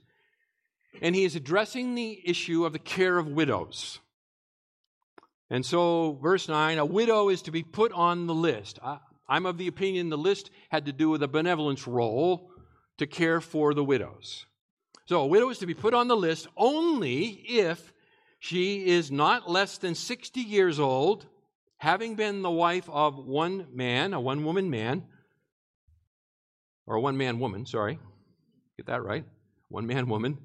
And 1.00 1.14
he 1.14 1.22
is 1.22 1.36
addressing 1.36 1.94
the 1.94 2.20
issue 2.24 2.66
of 2.66 2.72
the 2.72 2.80
care 2.80 3.16
of 3.16 3.28
widows. 3.28 4.00
And 5.50 5.64
so, 5.64 6.18
verse 6.20 6.48
9 6.48 6.78
a 6.78 6.84
widow 6.84 7.28
is 7.28 7.42
to 7.42 7.52
be 7.52 7.62
put 7.62 7.92
on 7.92 8.26
the 8.26 8.34
list. 8.34 8.80
I, 8.82 8.98
I'm 9.28 9.46
of 9.46 9.56
the 9.56 9.68
opinion 9.68 10.08
the 10.08 10.18
list 10.18 10.50
had 10.70 10.86
to 10.86 10.92
do 10.92 11.10
with 11.10 11.22
a 11.22 11.28
benevolence 11.28 11.86
roll 11.86 12.51
to 13.02 13.06
care 13.06 13.40
for 13.40 13.74
the 13.74 13.84
widows. 13.84 14.46
So, 15.06 15.22
a 15.22 15.26
widow 15.26 15.50
is 15.50 15.58
to 15.58 15.66
be 15.66 15.74
put 15.74 15.92
on 15.92 16.08
the 16.08 16.16
list 16.16 16.46
only 16.56 17.24
if 17.26 17.92
she 18.38 18.86
is 18.86 19.10
not 19.10 19.50
less 19.50 19.78
than 19.78 19.94
60 19.94 20.40
years 20.40 20.78
old, 20.78 21.26
having 21.78 22.14
been 22.14 22.42
the 22.42 22.50
wife 22.50 22.88
of 22.88 23.18
one 23.18 23.66
man, 23.72 24.14
a 24.14 24.20
one 24.20 24.44
woman 24.44 24.70
man, 24.70 25.04
or 26.86 26.96
a 26.96 27.00
one 27.00 27.16
man 27.16 27.40
woman, 27.40 27.66
sorry. 27.66 27.98
Get 28.76 28.86
that 28.86 29.02
right. 29.02 29.24
One 29.68 29.86
man 29.86 30.08
woman. 30.08 30.38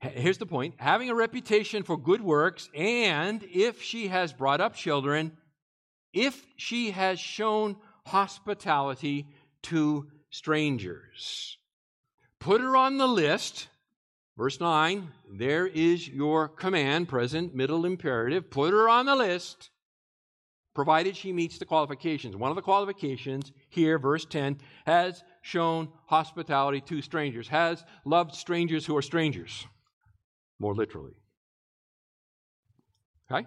Here's 0.00 0.38
the 0.38 0.46
point 0.46 0.74
having 0.78 1.10
a 1.10 1.14
reputation 1.14 1.82
for 1.82 1.98
good 1.98 2.22
works, 2.22 2.70
and 2.74 3.42
if 3.42 3.82
she 3.82 4.08
has 4.08 4.32
brought 4.32 4.62
up 4.62 4.74
children, 4.74 5.36
if 6.14 6.46
she 6.56 6.92
has 6.92 7.20
shown 7.20 7.76
hospitality 8.06 9.26
to 9.64 10.08
strangers. 10.30 11.58
Put 12.40 12.62
her 12.62 12.76
on 12.76 12.96
the 12.96 13.06
list. 13.06 13.68
Verse 14.36 14.58
9, 14.58 15.08
there 15.30 15.66
is 15.66 16.08
your 16.08 16.48
command, 16.48 17.08
present, 17.08 17.54
middle 17.54 17.84
imperative. 17.84 18.50
Put 18.50 18.72
her 18.72 18.88
on 18.88 19.04
the 19.04 19.14
list, 19.14 19.68
provided 20.74 21.14
she 21.14 21.30
meets 21.30 21.58
the 21.58 21.66
qualifications. 21.66 22.34
One 22.34 22.48
of 22.48 22.56
the 22.56 22.62
qualifications 22.62 23.52
here, 23.68 23.98
verse 23.98 24.24
10, 24.24 24.58
has 24.86 25.22
shown 25.42 25.90
hospitality 26.06 26.80
to 26.80 27.02
strangers, 27.02 27.48
has 27.48 27.84
loved 28.06 28.34
strangers 28.34 28.86
who 28.86 28.96
are 28.96 29.02
strangers, 29.02 29.66
more 30.58 30.74
literally. 30.74 31.12
Okay? 33.30 33.46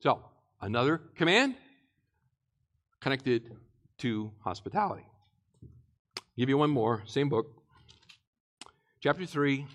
So, 0.00 0.22
another 0.60 1.00
command 1.16 1.54
connected 3.00 3.56
to 3.98 4.30
hospitality. 4.40 5.06
give 6.36 6.50
you 6.50 6.58
one 6.58 6.70
more, 6.70 7.02
same 7.06 7.30
book, 7.30 7.63
chapter 9.04 9.26
3 9.26 9.66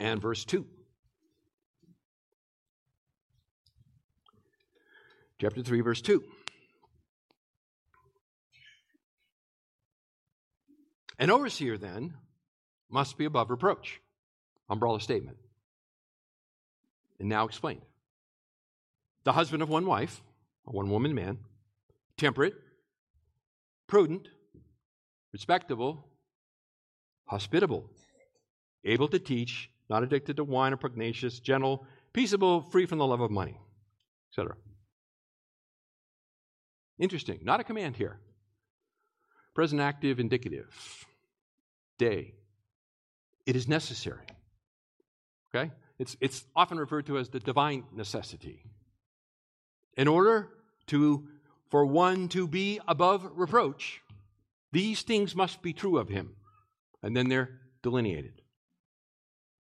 and 0.00 0.20
verse 0.20 0.44
2. 0.44 0.66
Chapter 5.40 5.62
3, 5.62 5.80
verse 5.80 6.02
2. 6.02 6.22
An 11.18 11.30
overseer, 11.30 11.78
then, 11.78 12.12
must 12.90 13.16
be 13.16 13.24
above 13.24 13.48
reproach. 13.48 13.98
Umbrella 14.68 15.00
statement. 15.00 15.38
And 17.18 17.30
now 17.30 17.46
explained. 17.46 17.80
The 19.24 19.32
husband 19.32 19.62
of 19.62 19.70
one 19.70 19.86
wife, 19.86 20.22
a 20.66 20.72
one 20.72 20.90
woman 20.90 21.14
man, 21.14 21.38
temperate, 22.18 22.56
prudent, 23.86 24.28
respectable, 25.32 26.04
hospitable, 27.24 27.88
able 28.88 29.08
to 29.08 29.18
teach, 29.18 29.70
not 29.88 30.02
addicted 30.02 30.36
to 30.36 30.44
wine 30.44 30.72
or 30.72 30.76
pugnacious, 30.76 31.38
gentle, 31.40 31.86
peaceable, 32.12 32.62
free 32.62 32.86
from 32.86 32.98
the 32.98 33.06
love 33.06 33.20
of 33.20 33.30
money, 33.30 33.58
etc. 34.30 34.56
Interesting. 36.98 37.40
Not 37.42 37.60
a 37.60 37.64
command 37.64 37.96
here. 37.96 38.18
Present 39.54 39.80
active 39.80 40.20
indicative. 40.20 41.06
Dei. 41.98 42.34
It 43.46 43.56
is 43.56 43.68
necessary. 43.68 44.26
Okay? 45.54 45.72
It's, 45.98 46.16
it's 46.20 46.44
often 46.54 46.78
referred 46.78 47.06
to 47.06 47.18
as 47.18 47.28
the 47.28 47.40
divine 47.40 47.84
necessity. 47.94 48.64
In 49.96 50.06
order 50.06 50.48
to, 50.88 51.28
for 51.70 51.86
one 51.86 52.28
to 52.28 52.46
be 52.46 52.80
above 52.86 53.28
reproach, 53.34 54.00
these 54.70 55.02
things 55.02 55.34
must 55.34 55.62
be 55.62 55.72
true 55.72 55.98
of 55.98 56.08
him. 56.08 56.34
And 57.02 57.16
then 57.16 57.28
they're 57.28 57.60
delineated. 57.82 58.42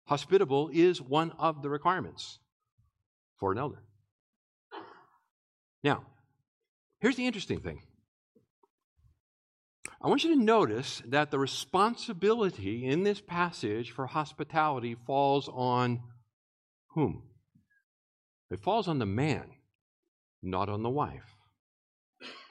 Hospitable 0.05 0.69
is 0.73 1.01
one 1.01 1.31
of 1.39 1.61
the 1.61 1.69
requirements 1.69 2.39
for 3.39 3.51
an 3.51 3.57
elder. 3.57 3.83
Now, 5.83 6.05
here's 6.99 7.15
the 7.15 7.25
interesting 7.25 7.59
thing. 7.59 7.81
I 10.01 10.07
want 10.09 10.23
you 10.23 10.35
to 10.35 10.43
notice 10.43 11.01
that 11.05 11.31
the 11.31 11.39
responsibility 11.39 12.85
in 12.85 13.03
this 13.03 13.21
passage 13.21 13.91
for 13.91 14.05
hospitality 14.05 14.95
falls 15.05 15.49
on 15.49 16.01
whom? 16.89 17.23
It 18.51 18.59
falls 18.59 18.87
on 18.87 18.99
the 18.99 19.05
man, 19.05 19.45
not 20.41 20.67
on 20.67 20.83
the 20.83 20.89
wife. 20.89 21.35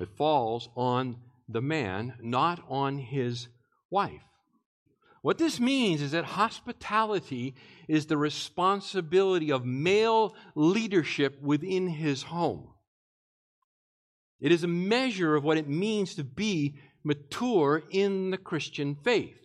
It 0.00 0.08
falls 0.16 0.68
on 0.74 1.18
the 1.48 1.60
man, 1.60 2.14
not 2.20 2.64
on 2.68 2.98
his 2.98 3.48
wife. 3.90 4.22
What 5.22 5.38
this 5.38 5.60
means 5.60 6.02
is 6.02 6.10
that 6.10 6.24
hospitality 6.24 7.54
is 7.86 8.06
the 8.06 8.16
responsibility 8.16 9.52
of 9.52 9.64
male 9.64 10.34
leadership 10.56 11.40
within 11.40 11.86
his 11.86 12.24
home. 12.24 12.68
It 14.40 14.50
is 14.50 14.64
a 14.64 14.68
measure 14.68 15.36
of 15.36 15.44
what 15.44 15.58
it 15.58 15.68
means 15.68 16.16
to 16.16 16.24
be 16.24 16.74
mature 17.04 17.84
in 17.90 18.30
the 18.32 18.38
Christian 18.38 18.96
faith. 18.96 19.38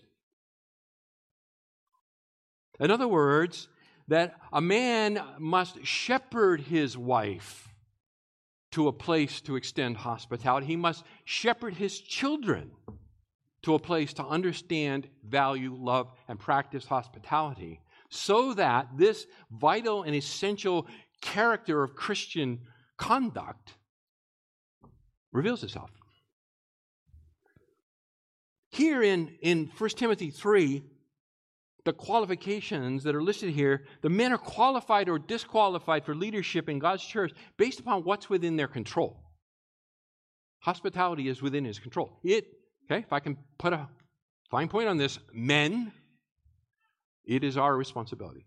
In 2.79 2.89
other 2.89 3.07
words, 3.07 3.67
that 4.07 4.36
a 4.51 4.62
man 4.62 5.22
must 5.38 5.86
shepherd 5.86 6.62
his 6.62 6.98
wife 6.98 7.69
to 8.72 8.88
a 8.88 8.93
place 8.93 9.41
to 9.41 9.55
extend 9.55 9.98
hospitality. 9.98 10.65
He 10.65 10.75
must 10.75 11.03
shepherd 11.24 11.75
his 11.75 12.00
children 12.00 12.72
to 13.67 13.75
a 13.75 13.79
place 13.79 14.13
to 14.13 14.25
understand, 14.25 15.09
value, 15.27 15.75
love, 15.77 16.09
and 16.29 16.39
practice 16.39 16.85
hospitality 16.85 17.81
so 18.09 18.53
that 18.53 18.87
this 18.96 19.27
vital 19.51 20.03
and 20.03 20.15
essential 20.15 20.87
character 21.20 21.83
of 21.83 21.94
Christian 21.94 22.61
conduct 22.98 23.74
reveals 25.33 25.65
itself. 25.65 25.89
Here 28.72 29.03
in, 29.03 29.35
in 29.42 29.70
1 29.77 29.89
Timothy 29.89 30.31
3, 30.31 30.81
the 31.83 31.92
qualifications 31.92 33.03
that 33.03 33.15
are 33.15 33.22
listed 33.22 33.50
here, 33.50 33.83
the 34.01 34.09
men 34.09 34.31
are 34.31 34.37
qualified 34.37 35.09
or 35.09 35.20
disqualified 35.20 36.05
for 36.05 36.15
leadership 36.15 36.70
in 36.70 36.79
God's 36.79 37.03
church 37.03 37.33
based 37.57 37.81
upon 37.81 38.05
what's 38.05 38.29
within 38.29 38.55
their 38.55 38.70
control. 38.70 39.22
Hospitality 40.61 41.27
is 41.27 41.42
within 41.42 41.65
his 41.65 41.79
control. 41.79 42.18
It, 42.24 42.56
okay, 42.89 43.01
if 43.01 43.13
I 43.13 43.19
can 43.19 43.37
put 43.57 43.73
a 43.73 43.87
fine 44.50 44.67
point 44.67 44.87
on 44.87 44.97
this, 44.97 45.19
men, 45.33 45.91
it 47.25 47.43
is 47.43 47.57
our 47.57 47.75
responsibility. 47.75 48.45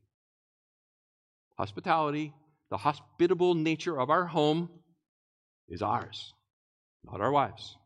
Hospitality, 1.59 2.33
the 2.71 2.79
hospitable 2.79 3.55
nature 3.55 3.99
of 3.99 4.11
our 4.11 4.25
home, 4.25 4.71
is 5.69 5.83
ours, 5.83 6.33
not 7.05 7.21
our 7.21 7.31
wives. 7.31 7.77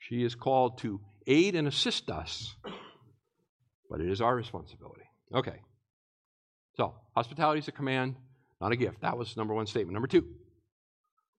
She 0.00 0.22
is 0.22 0.34
called 0.34 0.78
to 0.78 1.00
aid 1.26 1.54
and 1.54 1.68
assist 1.68 2.10
us, 2.10 2.54
but 3.88 4.00
it 4.00 4.10
is 4.10 4.20
our 4.20 4.34
responsibility. 4.34 5.04
Okay. 5.34 5.60
So, 6.76 6.94
hospitality 7.14 7.60
is 7.60 7.68
a 7.68 7.72
command, 7.72 8.16
not 8.60 8.72
a 8.72 8.76
gift. 8.76 9.00
That 9.00 9.18
was 9.18 9.36
number 9.36 9.54
one 9.54 9.66
statement. 9.66 9.94
Number 9.94 10.08
two. 10.08 10.24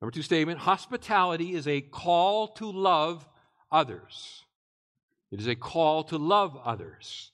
Number 0.01 0.12
two 0.12 0.21
statement 0.21 0.59
hospitality 0.59 1.53
is 1.53 1.67
a 1.67 1.81
call 1.81 2.47
to 2.55 2.71
love 2.71 3.27
others. 3.71 4.43
It 5.32 5.39
is 5.39 5.47
a 5.47 5.55
call 5.55 6.03
to 6.05 6.17
love 6.17 6.58
others. 6.63 7.32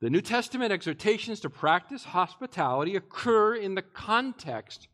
The 0.00 0.10
New 0.10 0.20
Testament 0.20 0.72
exhortations 0.72 1.40
to 1.40 1.50
practice 1.50 2.04
hospitality 2.04 2.96
occur 2.96 3.54
in 3.54 3.76
the 3.76 3.82
context 3.82 4.88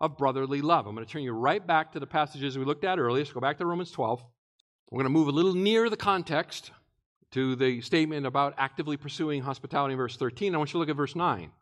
of 0.00 0.16
brotherly 0.16 0.60
love. 0.60 0.86
I'm 0.86 0.94
going 0.94 1.06
to 1.06 1.12
turn 1.12 1.22
you 1.22 1.32
right 1.32 1.64
back 1.64 1.92
to 1.92 2.00
the 2.00 2.06
passages 2.06 2.58
we 2.58 2.64
looked 2.64 2.84
at 2.84 2.98
earlier. 2.98 3.24
So 3.24 3.34
go 3.34 3.40
back 3.40 3.58
to 3.58 3.66
Romans 3.66 3.92
12. 3.92 4.24
We're 4.90 4.96
going 4.96 5.04
to 5.04 5.10
move 5.10 5.28
a 5.28 5.32
little 5.32 5.54
near 5.54 5.88
the 5.88 5.96
context 5.96 6.72
to 7.30 7.54
the 7.54 7.80
statement 7.80 8.26
about 8.26 8.54
actively 8.58 8.96
pursuing 8.96 9.42
hospitality 9.42 9.92
in 9.92 9.98
verse 9.98 10.16
13. 10.16 10.54
I 10.54 10.58
want 10.58 10.70
you 10.70 10.72
to 10.72 10.78
look 10.78 10.88
at 10.88 10.96
verse 10.96 11.14
9. 11.14 11.52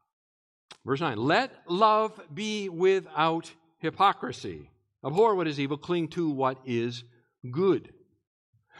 Verse 0.87 1.01
9 1.01 1.19
Let 1.19 1.53
love 1.69 2.19
be 2.33 2.71
without 2.71 3.53
hypocrisy. 3.81 4.71
Abhor 5.05 5.35
what 5.35 5.47
is 5.47 5.61
evil, 5.61 5.77
cling 5.77 6.09
to 6.09 6.31
what 6.31 6.59
is 6.65 7.05
good. 7.51 7.93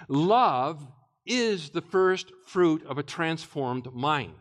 Love 0.09 0.87
is 1.27 1.71
the 1.71 1.83
first 1.83 2.33
fruit 2.47 2.85
of 2.87 2.99
a 2.99 3.03
transformed 3.03 3.93
mind. 3.93 4.35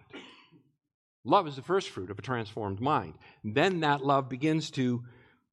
Love 1.25 1.47
is 1.47 1.55
the 1.55 1.61
first 1.61 1.89
fruit 1.89 2.09
of 2.09 2.17
a 2.17 2.21
transformed 2.21 2.79
mind. 2.79 3.13
Then 3.43 3.81
that 3.81 4.03
love 4.03 4.29
begins 4.29 4.71
to 4.71 5.03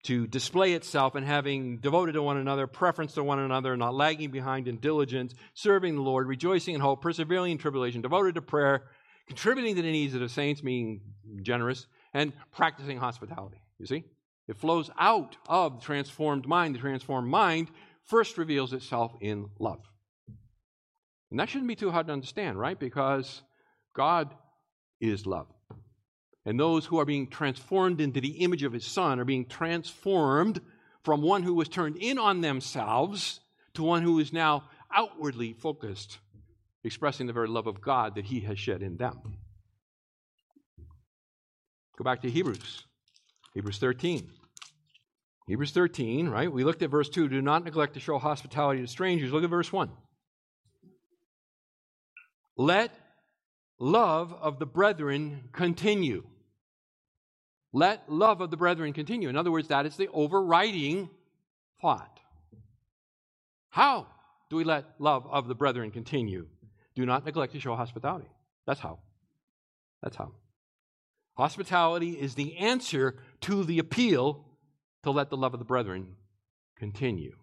to 0.05 0.27
display 0.27 0.75
itself 0.75 1.17
in 1.17 1.25
having 1.25 1.79
devoted 1.79 2.12
to 2.12 2.23
one 2.23 2.37
another, 2.37 2.67
preference 2.67 3.14
to 3.14 3.25
one 3.25 3.38
another, 3.38 3.75
not 3.75 3.95
lagging 3.95 4.31
behind 4.31 4.69
in 4.69 4.77
diligence, 4.77 5.35
serving 5.55 5.95
the 5.97 6.03
Lord, 6.03 6.29
rejoicing 6.29 6.75
in 6.75 6.81
hope, 6.81 7.01
persevering 7.01 7.53
in 7.53 7.59
tribulation, 7.59 8.03
devoted 8.03 8.35
to 8.35 8.43
prayer, 8.43 8.85
contributing 9.27 9.75
to 9.77 9.83
the 9.83 9.90
needs 9.90 10.12
of 10.12 10.21
the 10.21 10.29
saints, 10.29 10.61
being 10.61 11.01
generous, 11.43 11.87
and 12.12 12.35
practicing 12.53 12.99
hospitality. 12.99 13.57
You 13.79 13.87
see? 13.87 14.05
It 14.47 14.59
flows 14.59 14.90
out 14.99 15.38
of 15.49 15.81
the 15.81 15.85
transformed 15.87 16.47
mind. 16.47 16.75
The 16.75 16.81
transformed 16.81 17.29
mind 17.29 17.69
first 18.05 18.37
reveals 18.37 18.75
itself 18.75 19.14
in 19.23 19.49
love. 19.59 19.81
And 21.35 21.40
that 21.40 21.49
shouldn't 21.49 21.66
be 21.66 21.75
too 21.75 21.90
hard 21.90 22.07
to 22.07 22.12
understand, 22.12 22.61
right? 22.61 22.79
Because 22.79 23.42
God 23.92 24.33
is 25.01 25.27
love. 25.27 25.49
And 26.47 26.61
those 26.61 26.87
who 26.87 27.01
are 27.01 27.05
being 27.05 27.27
transformed 27.27 28.01
into 28.01 28.20
the 28.20 28.44
image 28.44 28.62
of 28.62 28.73
his 28.73 28.85
son 28.87 29.18
are 29.18 29.25
being 29.25 29.47
transformed 29.47 30.61
from 31.03 31.23
one 31.23 31.42
who 31.42 31.55
was 31.55 31.68
turned 31.68 31.97
in 31.97 32.18
on 32.18 32.40
themselves 32.40 33.40
to 33.73 33.83
one 33.83 34.05
who 34.05 34.20
is 34.20 34.33
now 34.33 34.68
outwardly 34.94 35.55
focused, 35.55 36.18
expressing 36.85 37.27
the 37.27 37.33
very 37.33 37.49
love 37.49 37.66
of 37.66 37.81
God 37.81 38.14
that 38.14 38.27
he 38.27 38.38
has 38.38 38.57
shed 38.57 38.81
in 38.81 38.97
them. 38.97 39.18
Go 41.99 42.05
back 42.05 42.23
to 42.23 42.31
Hebrews, 42.31 42.85
Hebrews 43.55 43.79
13. 43.79 44.31
Hebrews 45.49 45.73
13, 45.73 46.29
right? 46.29 46.53
We 46.53 46.62
looked 46.62 46.83
at 46.83 46.90
verse 46.90 47.09
2. 47.09 47.29
Do 47.29 47.42
not 47.42 47.64
neglect 47.64 47.94
to 47.94 48.01
show 48.01 48.20
hospitality 48.20 48.83
to 48.83 48.87
strangers. 48.87 49.33
Look 49.33 49.42
at 49.42 49.51
verse 49.51 49.73
1. 49.73 49.90
Let 52.57 52.95
love 53.79 54.33
of 54.33 54.59
the 54.59 54.67
brethren 54.67 55.49
continue. 55.53 56.25
Let 57.73 58.11
love 58.11 58.40
of 58.40 58.51
the 58.51 58.57
brethren 58.57 58.93
continue. 58.93 59.29
In 59.29 59.37
other 59.37 59.51
words, 59.51 59.69
that 59.69 59.87
is 59.87 59.97
the 59.97 60.09
overriding 60.09 61.11
thought. 61.81 62.21
How 63.71 64.07
do 64.49 64.57
we 64.57 64.64
let 64.64 64.85
love 65.01 65.27
of 65.27 65.49
the 65.49 65.55
brethren 65.57 65.90
continue? 65.90 66.47
Do 66.95 67.05
not 67.05 67.25
neglect 67.25 67.55
to 67.55 67.61
show 67.61 67.75
hospitality. 67.75 68.29
That's 68.67 68.79
how. 68.79 69.01
That's 70.03 70.14
how. 70.14 70.33
Hospitality 71.37 72.11
is 72.11 72.37
the 72.37 72.59
answer 72.59 73.17
to 73.40 73.64
the 73.64 73.81
appeal 73.81 74.45
to 75.03 75.11
let 75.11 75.31
the 75.31 75.37
love 75.37 75.53
of 75.53 75.59
the 75.59 75.64
brethren 75.64 76.14
continue. 76.77 77.35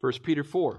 1 0.00 0.12
Peter 0.22 0.44
4. 0.44 0.78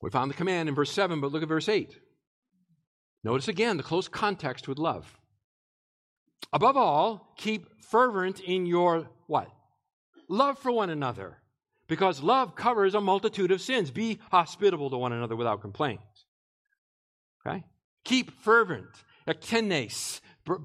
We 0.00 0.10
found 0.10 0.30
the 0.30 0.36
command 0.36 0.68
in 0.68 0.74
verse 0.74 0.92
7, 0.92 1.20
but 1.20 1.32
look 1.32 1.42
at 1.42 1.48
verse 1.48 1.68
8. 1.68 1.98
Notice 3.24 3.48
again 3.48 3.76
the 3.76 3.82
close 3.82 4.08
context 4.08 4.68
with 4.68 4.78
love. 4.78 5.18
Above 6.52 6.76
all, 6.76 7.34
keep 7.36 7.82
fervent 7.82 8.40
in 8.40 8.66
your 8.66 9.08
what? 9.26 9.50
Love 10.28 10.58
for 10.58 10.70
one 10.70 10.90
another, 10.90 11.38
because 11.88 12.22
love 12.22 12.54
covers 12.54 12.94
a 12.94 13.00
multitude 13.00 13.50
of 13.50 13.60
sins. 13.60 13.90
Be 13.90 14.20
hospitable 14.30 14.90
to 14.90 14.98
one 14.98 15.12
another 15.12 15.36
without 15.36 15.60
complaint. 15.60 16.00
Okay? 17.44 17.64
Keep 18.04 18.42
fervent, 18.42 18.90
ektenes, 19.26 20.20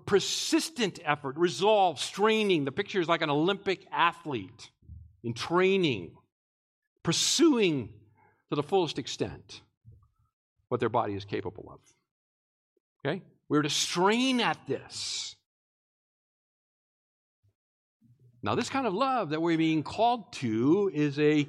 persistent 0.06 1.00
effort, 1.04 1.38
resolve, 1.38 2.00
straining. 2.00 2.66
The 2.66 2.72
picture 2.72 3.02
is 3.02 3.08
like 3.08 3.22
an 3.22 3.30
Olympic 3.30 3.88
athlete 3.92 4.70
in 5.24 5.34
training, 5.34 6.12
pursuing 7.04 7.90
to 8.52 8.56
the 8.56 8.64
fullest 8.64 9.00
extent 9.00 9.62
what 10.68 10.82
their 10.82 10.90
body 10.90 11.14
is 11.14 11.24
capable 11.24 11.72
of. 11.72 11.80
Okay? 13.00 13.22
We're 13.48 13.62
to 13.62 13.70
strain 13.70 14.42
at 14.42 14.58
this. 14.68 15.38
Now, 18.44 18.56
this 18.56 18.70
kind 18.70 18.86
of 18.86 18.94
love 18.94 19.30
that 19.30 19.42
we're 19.42 19.58
being 19.58 19.84
called 19.84 20.34
to 20.34 20.92
is 20.94 21.18
a, 21.18 21.48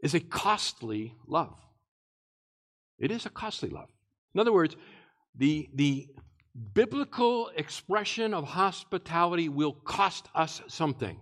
is 0.00 0.12
a 0.12 0.20
costly 0.20 1.14
love. 1.26 1.56
It 2.98 3.10
is 3.10 3.24
a 3.24 3.30
costly 3.30 3.70
love. 3.70 3.88
In 4.34 4.40
other 4.40 4.52
words, 4.52 4.76
the, 5.34 5.70
the 5.74 6.08
biblical 6.74 7.50
expression 7.56 8.34
of 8.34 8.44
hospitality 8.44 9.48
will 9.48 9.72
cost 9.72 10.28
us 10.34 10.60
something. 10.68 11.18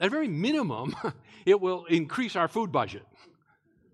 At 0.00 0.10
very 0.10 0.28
minimum, 0.28 0.96
it 1.44 1.60
will 1.60 1.84
increase 1.84 2.34
our 2.34 2.48
food 2.48 2.72
budget. 2.72 3.02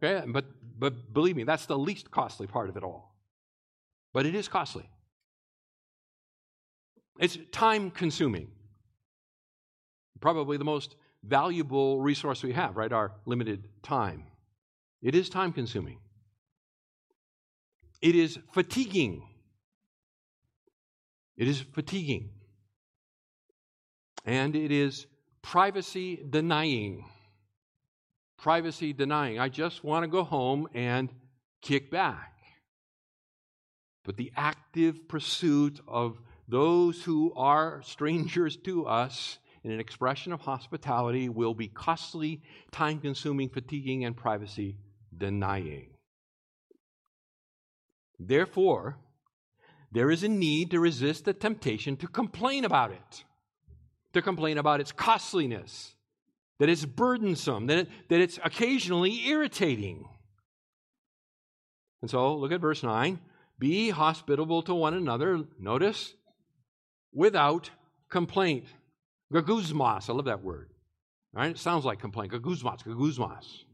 Okay? 0.03 0.25
But, 0.27 0.47
but 0.79 1.13
believe 1.13 1.37
me, 1.37 1.45
that's 1.45 1.67
the 1.67 1.79
least 1.79 2.11
costly 2.11 2.47
part 2.47 2.69
of 2.69 2.77
it 2.77 2.83
all 2.83 3.09
but 4.13 4.27
it 4.27 4.35
is 4.35 4.49
costly. 4.49 4.89
It's 7.19 7.39
time 7.53 7.91
consuming. 7.91 8.49
Probably 10.21 10.57
the 10.57 10.65
most 10.65 10.97
valuable 11.23 12.01
resource 12.01 12.43
we 12.43 12.53
have, 12.53 12.77
right? 12.77 12.93
Our 12.93 13.13
limited 13.27 13.69
time. 13.83 14.25
It 15.03 15.15
is 15.15 15.29
time 15.29 15.53
consuming. 15.53 15.99
It 18.01 18.15
is 18.15 18.39
fatiguing. 18.53 19.23
It 21.37 21.49
is 21.49 21.61
fatiguing. 21.61 22.31
And 24.25 24.57
it 24.57 24.73
is 24.73 25.07
privacy 25.43 26.25
denying. 26.29 27.05
Privacy 28.39 28.93
denying. 28.93 29.39
I 29.39 29.49
just 29.49 29.85
want 29.85 30.05
to 30.05 30.09
go 30.09 30.25
home 30.25 30.69
and 30.73 31.13
kick 31.61 31.91
back 31.91 32.39
but 34.09 34.17
the 34.17 34.33
active 34.39 35.07
pursuit 35.07 35.81
of 35.87 36.19
those 36.49 37.03
who 37.03 37.31
are 37.37 37.83
strangers 37.83 38.57
to 38.57 38.87
us 38.87 39.39
in 39.63 39.71
an 39.71 39.81
expression 39.81 40.33
of 40.33 40.41
hospitality 40.41 41.29
will 41.29 41.53
be 41.53 41.69
costly, 41.69 42.41
time 42.71 43.01
consuming, 43.01 43.51
fatiguing, 43.51 44.07
and 44.07 44.17
privacy 44.17 44.79
denying. 45.15 45.91
Therefore, 48.19 48.97
there 49.93 50.11
is 50.11 50.23
a 50.23 50.29
need 50.29 50.71
to 50.71 50.81
resist 50.81 51.27
the 51.27 51.35
temptation 51.35 51.99
to 51.99 52.09
complain 52.09 52.65
about 52.65 52.93
it, 52.93 53.25
to 54.15 54.23
complain 54.23 54.57
about 54.57 54.81
its 54.81 54.91
costliness, 54.91 55.97
that 56.59 56.69
it's 56.69 56.85
burdensome, 56.85 57.67
that, 57.67 57.79
it, 57.79 57.89
that 58.09 58.21
it's 58.21 58.39
occasionally 58.45 59.27
irritating. 59.29 60.09
And 62.03 62.11
so, 62.11 62.37
look 62.37 62.53
at 62.53 62.61
verse 62.61 62.83
9. 62.83 63.19
Be 63.59 63.91
hospitable 63.91 64.63
to 64.63 64.75
one 64.75 64.95
another, 64.95 65.45
notice, 65.59 66.15
without 67.13 67.71
complaint. 68.09 68.67
Gaguzmas, 69.33 70.09
I 70.09 70.13
love 70.13 70.27
that 70.27 70.43
word. 70.43 70.71
Right? 71.33 71.51
It 71.51 71.59
sounds 71.59 71.85
like 71.85 72.01
complaint. 72.01 72.33
Gaguzmas, 72.33 72.83
gaguzmas. 72.85 73.65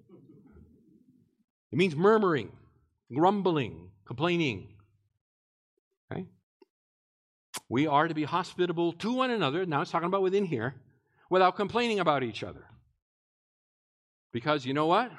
It 1.71 1.79
means 1.79 1.95
murmuring, 1.95 2.53
grumbling, 3.13 3.91
complaining. 4.07 4.75
Okay? 6.11 6.27
We 7.69 7.87
are 7.87 8.09
to 8.09 8.15
be 8.15 8.25
hospitable 8.25 8.93
to 8.95 9.13
one 9.13 9.31
another. 9.31 9.67
Now 9.67 9.83
it's 9.83 9.91
talking 9.91 10.07
about 10.07 10.23
within 10.23 10.45
here, 10.45 10.75
without 11.31 11.57
complaining 11.57 12.01
about 12.01 12.23
each 12.23 12.43
other. 12.43 12.65
Because 14.35 14.67
you 14.67 14.75
know 14.75 14.87
what? 14.87 15.13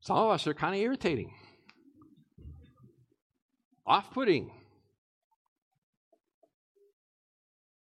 Some 0.00 0.16
of 0.16 0.30
us 0.30 0.44
are 0.48 0.54
kind 0.54 0.74
of 0.74 0.80
irritating 0.80 1.32
off 3.86 4.10
putting, 4.10 4.50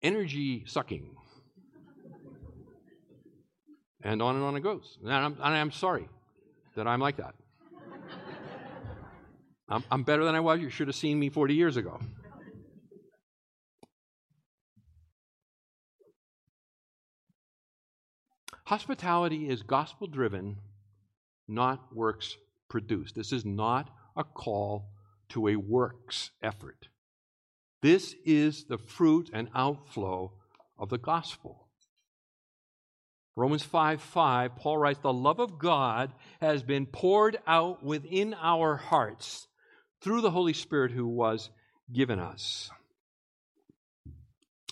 energy 0.02 0.64
sucking. 0.66 1.18
and 4.02 4.22
on 4.22 4.36
and 4.36 4.46
on 4.46 4.56
it 4.56 4.62
goes. 4.62 4.98
And 5.04 5.12
I'm, 5.12 5.34
and 5.34 5.54
I'm 5.54 5.72
sorry 5.72 6.08
that 6.76 6.88
I'm 6.88 7.02
like 7.02 7.18
that. 7.18 7.36
I'm, 9.68 9.84
I'm 9.92 10.04
better 10.04 10.24
than 10.24 10.36
I 10.36 10.40
was. 10.40 10.62
You 10.62 10.70
should 10.70 10.88
have 10.88 10.96
seen 10.96 11.20
me 11.20 11.28
40 11.28 11.54
years 11.54 11.76
ago. 11.76 12.00
Hospitality 18.72 19.50
is 19.50 19.64
gospel 19.64 20.08
driven, 20.08 20.56
not 21.46 21.94
works 21.94 22.38
produced. 22.70 23.16
This 23.16 23.34
is 23.34 23.44
not 23.44 23.90
a 24.16 24.24
call 24.24 24.94
to 25.28 25.50
a 25.50 25.58
works 25.58 26.32
effort. 26.42 26.88
This 27.82 28.16
is 28.24 28.64
the 28.64 28.78
fruit 28.78 29.30
and 29.34 29.50
outflow 29.54 30.32
of 30.80 30.88
the 30.88 30.98
gospel. 30.98 31.68
Romans 33.36 33.64
5 33.64 34.02
5, 34.02 34.56
Paul 34.56 34.78
writes, 34.78 35.00
The 35.00 35.12
love 35.12 35.42
of 35.42 35.60
God 35.60 36.14
has 36.40 36.64
been 36.64 36.86
poured 36.86 37.40
out 37.46 37.84
within 37.84 38.34
our 38.42 38.78
hearts 38.78 39.50
through 40.02 40.22
the 40.22 40.32
Holy 40.32 40.54
Spirit 40.54 40.94
who 40.94 41.10
was 41.10 41.50
given 41.92 42.20
us. 42.20 42.72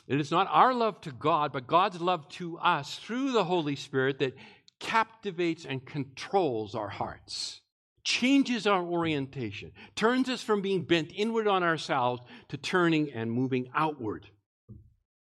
It 0.09 0.19
is 0.19 0.31
not 0.31 0.47
our 0.49 0.73
love 0.73 0.99
to 1.01 1.11
God, 1.11 1.53
but 1.53 1.67
God's 1.67 2.01
love 2.01 2.27
to 2.29 2.57
us 2.57 2.97
through 2.97 3.31
the 3.31 3.45
Holy 3.45 3.77
Spirit 3.77 4.19
that 4.19 4.35
captivates 4.79 5.65
and 5.65 5.85
controls 5.85 6.75
our 6.75 6.89
hearts 6.89 7.61
changes 8.09 8.65
our 8.65 8.83
orientation, 8.83 9.71
turns 9.95 10.29
us 10.29 10.41
from 10.41 10.61
being 10.61 10.83
bent 10.83 11.11
inward 11.15 11.47
on 11.47 11.61
ourselves 11.61 12.21
to 12.47 12.57
turning 12.57 13.11
and 13.13 13.31
moving 13.31 13.69
outward 13.75 14.25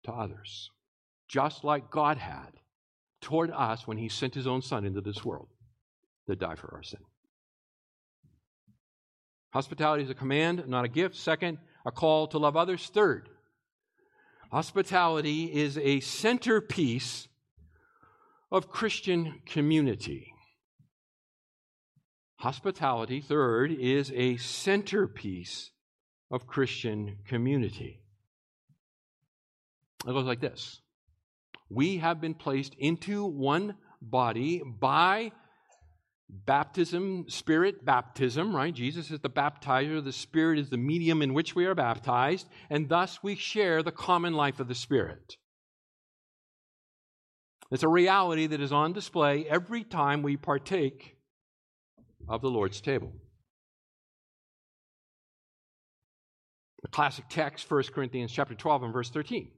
to 0.05 0.11
others, 0.13 0.71
just 1.27 1.65
like 1.65 1.91
God 1.91 2.17
had 2.17 2.51
toward 3.19 3.51
us 3.51 3.85
when 3.85 3.97
He 3.97 4.07
sent 4.07 4.33
His 4.33 4.47
own 4.47 4.61
Son 4.61 4.85
into 4.85 5.01
this 5.01 5.25
world 5.25 5.49
to 6.27 6.37
die 6.37 6.55
for 6.55 6.73
our 6.73 6.83
sin. 6.83 7.01
Hospitality 9.51 10.03
is 10.03 10.09
a 10.09 10.15
command, 10.15 10.65
not 10.67 10.85
a 10.85 10.89
gift. 10.89 11.15
Second, 11.15 11.57
a 11.85 11.91
call 11.91 12.27
to 12.27 12.37
love 12.37 12.55
others. 12.55 12.89
Third, 12.93 13.27
hospitality 14.51 15.45
is 15.45 15.77
a 15.77 15.99
centerpiece 15.99 17.27
of 18.51 18.69
Christian 18.69 19.41
community. 19.45 20.33
Hospitality, 22.37 23.21
third, 23.21 23.71
is 23.71 24.11
a 24.15 24.37
centerpiece 24.37 25.71
of 26.31 26.47
Christian 26.47 27.17
community. 27.27 28.01
It 30.07 30.11
goes 30.11 30.25
like 30.25 30.39
this 30.39 30.79
We 31.69 31.97
have 31.97 32.21
been 32.21 32.33
placed 32.33 32.75
into 32.75 33.25
one 33.25 33.75
body 34.01 34.61
by 34.63 35.31
baptism, 36.29 37.25
spirit 37.27 37.83
baptism, 37.83 38.55
right? 38.55 38.73
Jesus 38.73 39.09
is 39.09 39.19
the 39.19 39.29
baptizer, 39.29 40.03
the 40.03 40.11
Spirit 40.11 40.59
is 40.59 40.69
the 40.69 40.77
medium 40.77 41.21
in 41.21 41.33
which 41.33 41.55
we 41.55 41.65
are 41.65 41.75
baptized, 41.75 42.47
and 42.69 42.87
thus 42.87 43.23
we 43.23 43.35
share 43.35 43.81
the 43.81 43.91
common 43.91 44.33
life 44.33 44.59
of 44.59 44.67
the 44.67 44.75
Spirit. 44.75 45.37
It's 47.71 47.83
a 47.83 47.87
reality 47.87 48.47
that 48.47 48.61
is 48.61 48.71
on 48.71 48.93
display 48.93 49.45
every 49.47 49.83
time 49.83 50.21
we 50.21 50.37
partake 50.37 51.17
of 52.27 52.41
the 52.41 52.49
Lord's 52.49 52.81
table. 52.81 53.11
The 56.81 56.87
classic 56.87 57.25
text, 57.29 57.69
1 57.69 57.83
Corinthians 57.93 58.31
chapter 58.31 58.55
12 58.55 58.83
and 58.83 58.93
verse 58.93 59.09
13. 59.09 59.51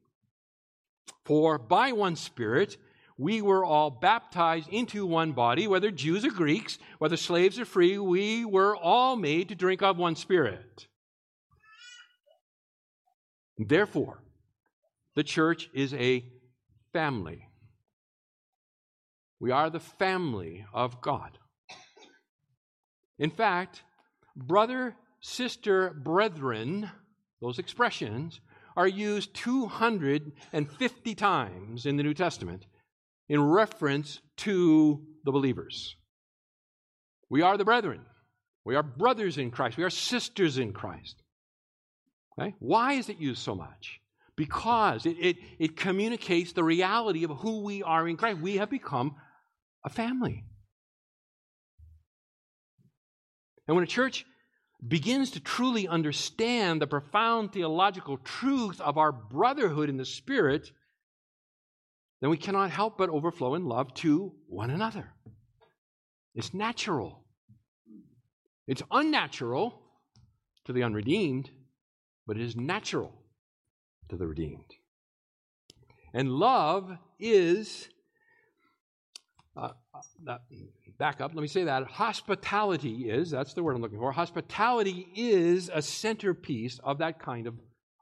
For 1.26 1.58
by 1.58 1.92
one 1.92 2.16
Spirit 2.16 2.78
we 3.18 3.42
were 3.42 3.64
all 3.64 3.90
baptized 3.90 4.70
into 4.70 5.06
one 5.06 5.32
body, 5.32 5.68
whether 5.68 5.92
Jews 5.92 6.26
or 6.26 6.32
Greeks, 6.32 6.80
whether 7.00 7.18
slaves 7.18 7.60
or 7.60 7.66
free, 7.66 7.98
we 7.98 8.46
were 8.46 8.76
all 8.76 9.16
made 9.16 9.50
to 9.50 9.56
drink 9.56 9.82
of 9.82 9.98
one 9.98 10.16
Spirit. 10.16 10.88
Therefore, 13.58 14.24
the 15.16 15.24
church 15.24 15.70
is 15.74 15.94
a 15.94 16.26
family. 16.94 17.48
We 19.40 19.52
are 19.52 19.70
the 19.70 19.80
family 19.80 20.66
of 20.74 21.02
God. 21.02 21.38
In 23.20 23.30
fact, 23.30 23.84
brother, 24.36 24.96
sister, 25.20 25.92
brethren, 25.92 26.90
those 27.42 27.60
expressions 27.60 28.40
are 28.76 28.88
used 28.88 29.34
250 29.34 31.16
times 31.16 31.86
in 31.86 31.98
the 31.98 32.04
New 32.04 32.14
Testament 32.14 32.66
in 33.32 33.42
reference 33.42 34.20
to 34.36 35.02
the 35.24 35.32
believers. 35.32 35.96
We 37.30 37.42
are 37.44 37.58
the 37.58 37.64
brethren. 37.64 38.02
We 38.66 38.76
are 38.76 38.84
brothers 38.84 39.38
in 39.38 39.52
Christ. 39.52 39.78
We 39.78 39.86
are 39.86 39.90
sisters 39.90 40.58
in 40.58 40.74
Christ. 40.74 41.16
Okay? 42.38 42.54
Why 42.60 42.94
is 42.96 43.08
it 43.08 43.20
used 43.20 43.42
so 43.42 43.56
much? 43.56 44.02
Because 44.36 45.06
it, 45.06 45.16
it, 45.18 45.38
it 45.60 45.78
communicates 45.78 46.52
the 46.52 46.64
reality 46.66 47.24
of 47.24 47.32
who 47.38 47.64
we 47.64 47.82
are 47.82 48.06
in 48.06 48.18
Christ. 48.18 48.42
We 48.42 48.58
have 48.58 48.70
become 48.70 49.16
a 49.86 49.90
family. 49.90 50.44
And 53.66 53.78
when 53.78 53.86
a 53.86 53.88
church 53.88 54.26
begins 54.86 55.32
to 55.32 55.40
truly 55.40 55.88
understand 55.88 56.82
the 56.82 56.88
profound 56.88 57.54
theological 57.54 58.18
truth 58.18 58.82
of 58.82 58.98
our 58.98 59.14
brotherhood 59.14 59.88
in 59.88 59.96
the 59.96 60.04
Spirit, 60.04 60.70
then 62.22 62.30
we 62.30 62.38
cannot 62.38 62.70
help 62.70 62.98
but 62.98 63.10
overflow 63.10 63.56
in 63.56 63.66
love 63.66 63.94
to 63.96 64.32
one 64.48 64.70
another. 64.70 65.12
It's 66.36 66.54
natural. 66.54 67.24
It's 68.68 68.84
unnatural 68.92 69.82
to 70.66 70.74
the 70.74 70.84
unredeemed, 70.84 71.50
but 72.28 72.38
it 72.38 72.44
is 72.44 72.56
natural 72.56 73.12
to 74.10 74.16
the 74.16 74.28
redeemed. 74.28 74.76
And 76.14 76.30
love 76.30 76.96
is, 77.20 77.90
uh, 79.58 79.72
uh, 80.28 80.38
back 81.00 81.22
up, 81.22 81.32
let 81.34 81.42
me 81.42 81.48
say 81.48 81.64
that. 81.64 81.86
Hospitality 81.86 83.10
is, 83.10 83.32
that's 83.32 83.54
the 83.54 83.64
word 83.64 83.76
I'm 83.76 83.82
looking 83.82 84.00
for. 84.00 84.12
Hospitality 84.12 85.08
is 85.16 85.72
a 85.74 85.82
centerpiece 85.82 86.80
of 86.84 87.00
that 87.00 87.20
kind 87.20 87.48
of, 87.48 87.56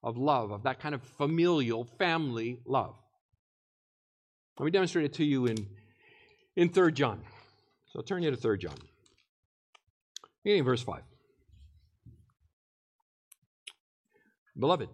of 0.03 0.17
love, 0.17 0.51
of 0.51 0.63
that 0.63 0.79
kind 0.79 0.93
of 0.93 1.01
familial 1.03 1.85
family 1.97 2.59
love. 2.65 2.95
Let 4.59 4.65
me 4.65 4.71
demonstrate 4.71 5.05
it 5.05 5.13
to 5.13 5.23
you 5.23 5.45
in, 5.45 5.67
in 6.57 6.67
3 6.67 6.91
John. 6.91 7.21
So 7.87 7.99
I'll 7.99 8.03
turn 8.03 8.23
you 8.23 8.31
to 8.31 8.35
3 8.35 8.57
John. 8.57 8.75
Beginning 10.43 10.65
verse 10.65 10.81
5. 10.81 11.01
Beloved, 14.59 14.89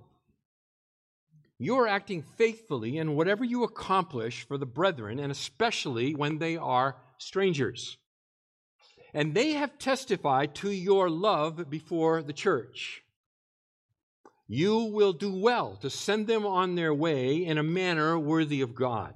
you 1.58 1.78
are 1.78 1.88
acting 1.88 2.22
faithfully 2.22 3.00
in 3.00 3.16
whatever 3.16 3.44
you 3.44 3.64
accomplish 3.64 4.46
for 4.48 4.60
the 4.60 4.68
brethren, 4.68 5.18
and 5.18 5.32
especially 5.32 6.14
when 6.14 6.38
they 6.38 6.58
are 6.58 6.98
strangers. 7.18 7.98
And 9.16 9.34
they 9.34 9.54
have 9.54 9.80
testified 9.80 10.54
to 10.56 10.70
your 10.70 11.10
love 11.10 11.72
before 11.72 12.22
the 12.22 12.34
church. 12.34 13.02
You 14.48 14.92
will 14.94 15.14
do 15.14 15.34
well 15.34 15.76
to 15.78 15.90
send 15.90 16.28
them 16.28 16.46
on 16.46 16.76
their 16.76 16.94
way 16.94 17.44
in 17.44 17.58
a 17.58 17.64
manner 17.64 18.20
worthy 18.20 18.62
of 18.62 18.76
God. 18.76 19.16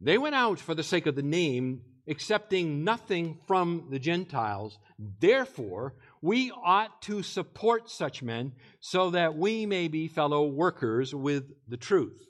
They 0.00 0.18
went 0.18 0.34
out 0.34 0.58
for 0.58 0.74
the 0.74 0.82
sake 0.82 1.06
of 1.06 1.14
the 1.14 1.22
name, 1.22 1.82
accepting 2.08 2.84
nothing 2.84 3.38
from 3.46 3.88
the 3.90 3.98
Gentiles. 3.98 4.78
Therefore, 5.20 5.94
we 6.22 6.50
ought 6.50 7.02
to 7.02 7.22
support 7.22 7.90
such 7.90 8.22
men 8.22 8.52
so 8.80 9.10
that 9.10 9.36
we 9.36 9.66
may 9.66 9.88
be 9.88 10.08
fellow 10.08 10.46
workers 10.46 11.14
with 11.14 11.44
the 11.68 11.76
truth. 11.76 12.26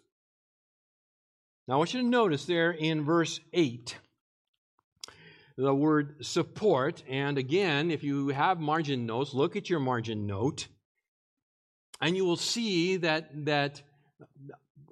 Now, 1.69 1.75
I 1.75 1.79
want 1.79 1.95
you 1.95 2.03
to 2.03 2.07
notice 2.07 2.47
there 2.47 2.73
in 2.73 3.05
verse 3.05 3.39
8 3.53 3.97
the 5.57 5.75
word 5.75 6.25
support. 6.25 7.03
And 7.09 7.39
again, 7.39 7.91
if 7.91 8.03
you 8.03 8.29
have 8.29 8.59
margin 8.59 9.07
notes, 9.07 9.35
look 9.35 9.57
at 9.57 9.69
your 9.71 9.81
margin 9.81 10.27
note, 10.27 10.69
and 12.01 12.17
you 12.17 12.25
will 12.25 12.37
see 12.37 12.97
that, 12.97 13.45
that 13.45 13.83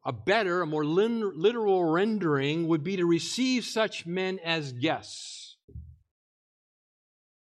a 0.05 0.13
better, 0.13 0.63
a 0.63 0.67
more 0.67 0.85
literal 0.85 1.85
rendering 1.85 2.69
would 2.69 2.83
be 2.83 2.97
to 2.97 3.07
receive 3.07 3.65
such 3.65 4.07
men 4.07 4.39
as 4.45 4.73
guests 4.73 5.49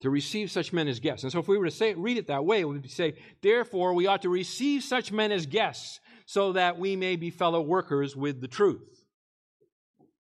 to 0.00 0.10
receive 0.10 0.50
such 0.50 0.72
men 0.72 0.88
as 0.88 1.00
guests. 1.00 1.24
And 1.24 1.32
so 1.32 1.40
if 1.40 1.48
we 1.48 1.58
were 1.58 1.64
to 1.64 1.70
say 1.70 1.94
read 1.94 2.18
it 2.18 2.28
that 2.28 2.44
way, 2.44 2.64
we 2.64 2.78
would 2.78 2.90
say, 2.90 3.14
therefore, 3.42 3.94
we 3.94 4.06
ought 4.06 4.22
to 4.22 4.28
receive 4.28 4.84
such 4.84 5.10
men 5.10 5.32
as 5.32 5.46
guests 5.46 6.00
so 6.26 6.52
that 6.52 6.78
we 6.78 6.94
may 6.94 7.16
be 7.16 7.30
fellow 7.30 7.60
workers 7.60 8.14
with 8.14 8.40
the 8.40 8.48
truth. 8.48 9.04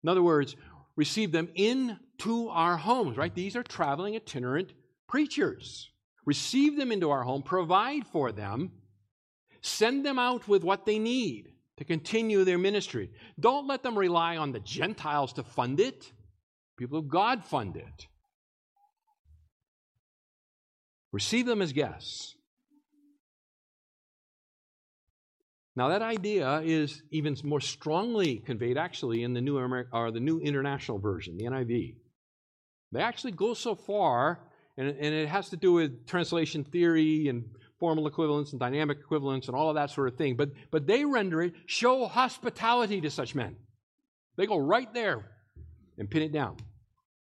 In 0.04 0.10
other 0.10 0.22
words, 0.22 0.56
receive 0.96 1.32
them 1.32 1.50
into 1.56 2.50
our 2.50 2.78
homes, 2.78 3.18
right? 3.18 3.34
These 3.34 3.56
are 3.56 3.64
traveling 3.64 4.16
itinerant 4.16 4.74
preachers. 5.08 5.90
Receive 6.26 6.78
them 6.78 6.92
into 6.92 7.10
our 7.10 7.24
home, 7.24 7.42
provide 7.42 8.06
for 8.08 8.32
them, 8.32 8.72
send 9.62 10.06
them 10.06 10.20
out 10.20 10.48
with 10.48 10.64
what 10.64 10.86
they 10.86 11.00
need 11.00 11.53
to 11.78 11.84
continue 11.84 12.44
their 12.44 12.58
ministry. 12.58 13.10
Don't 13.40 13.68
let 13.68 13.84
them 13.84 13.98
rely 13.98 14.38
on 14.38 14.52
the 14.52 14.60
Gentiles 14.60 15.34
to 15.34 15.44
fund 15.44 15.80
it. 15.80 16.12
People 16.78 17.00
of 17.00 17.08
God 17.08 17.44
fund 17.44 17.76
it. 17.76 18.08
Receive 21.12 21.46
them 21.46 21.62
as 21.62 21.74
guests. 21.74 22.36
Now, 25.76 25.90
that 25.90 26.04
idea 26.04 26.62
is 26.62 27.02
even 27.10 27.36
more 27.44 27.62
strongly 27.62 28.38
conveyed 28.38 28.78
actually 28.78 29.24
in 29.24 29.34
the 29.34 29.42
New, 29.42 29.60
Amer- 29.60 29.90
or 29.92 30.12
the 30.12 30.20
New 30.20 30.40
International 30.40 31.00
Version, 31.00 31.36
the 31.38 31.46
NIV. 31.46 31.96
They 32.92 33.02
actually 33.02 33.32
go 33.32 33.56
so 33.56 33.74
far, 33.74 34.40
and, 34.78 34.88
and 34.88 35.16
it 35.16 35.28
has 35.28 35.50
to 35.50 35.58
do 35.58 35.74
with 35.74 36.06
translation 36.06 36.64
theory 36.64 37.28
and 37.28 37.46
formal 37.84 38.08
equivalence 38.08 38.52
and 38.52 38.62
dynamic 38.62 38.98
equivalence 38.98 39.48
and 39.48 39.58
all 39.58 39.68
of 39.68 39.76
that 39.76 39.90
sort 39.90 40.08
of 40.08 40.16
thing. 40.16 40.38
But, 40.38 40.52
but 40.72 40.88
they 40.88 41.04
render 41.04 41.42
it 41.42 41.52
show 41.66 42.06
hospitality 42.08 43.02
to 43.02 43.10
such 43.10 43.36
men. 43.36 43.58
They 44.38 44.46
go 44.46 44.56
right 44.56 44.88
there 44.94 45.26
and 45.98 46.10
pin 46.10 46.22
it 46.22 46.32
down. 46.32 46.56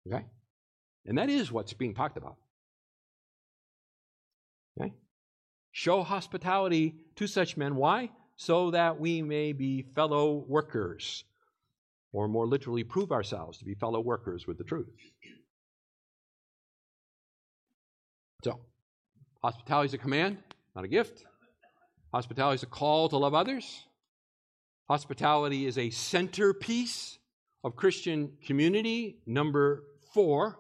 Okay? 0.08 0.26
And 1.06 1.20
that 1.20 1.30
is 1.30 1.52
what's 1.52 1.74
being 1.74 1.94
talked 1.94 2.18
about. 2.18 2.38
Okay? 4.82 4.96
Show 5.74 6.02
hospitality 6.02 6.96
to 7.18 7.28
such 7.28 7.56
men. 7.56 7.76
Why? 7.76 8.10
So 8.38 8.72
that 8.72 9.00
we 9.00 9.22
may 9.22 9.54
be 9.54 9.84
fellow 9.94 10.44
workers, 10.48 11.24
or 12.12 12.28
more 12.28 12.48
literally, 12.48 12.84
prove 12.84 13.12
ourselves 13.12 13.60
to 13.60 13.66
be 13.66 13.76
fellow 13.76 14.00
workers 14.00 14.48
with 14.48 14.58
the 14.58 14.64
truth. 14.64 14.90
So, 18.44 18.60
hospitality 19.44 19.90
is 19.90 19.94
a 19.94 20.00
command, 20.00 20.38
not 20.78 20.86
a 20.86 20.88
gift. 20.88 21.26
Hospitality 22.14 22.54
is 22.54 22.62
a 22.62 22.68
call 22.68 23.10
to 23.10 23.18
love 23.18 23.34
others. 23.34 23.84
Hospitality 24.88 25.66
is 25.66 25.76
a 25.76 25.90
centerpiece 25.90 27.18
of 27.64 27.76
Christian 27.76 28.34
community. 28.46 29.18
Number 29.26 29.86
four, 30.14 30.60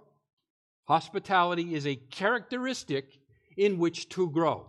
hospitality 0.85 1.75
is 1.75 1.85
a 1.85 1.97
characteristic 1.97 3.05
in 3.57 3.77
which 3.77 4.09
to 4.09 4.31
grow. 4.31 4.67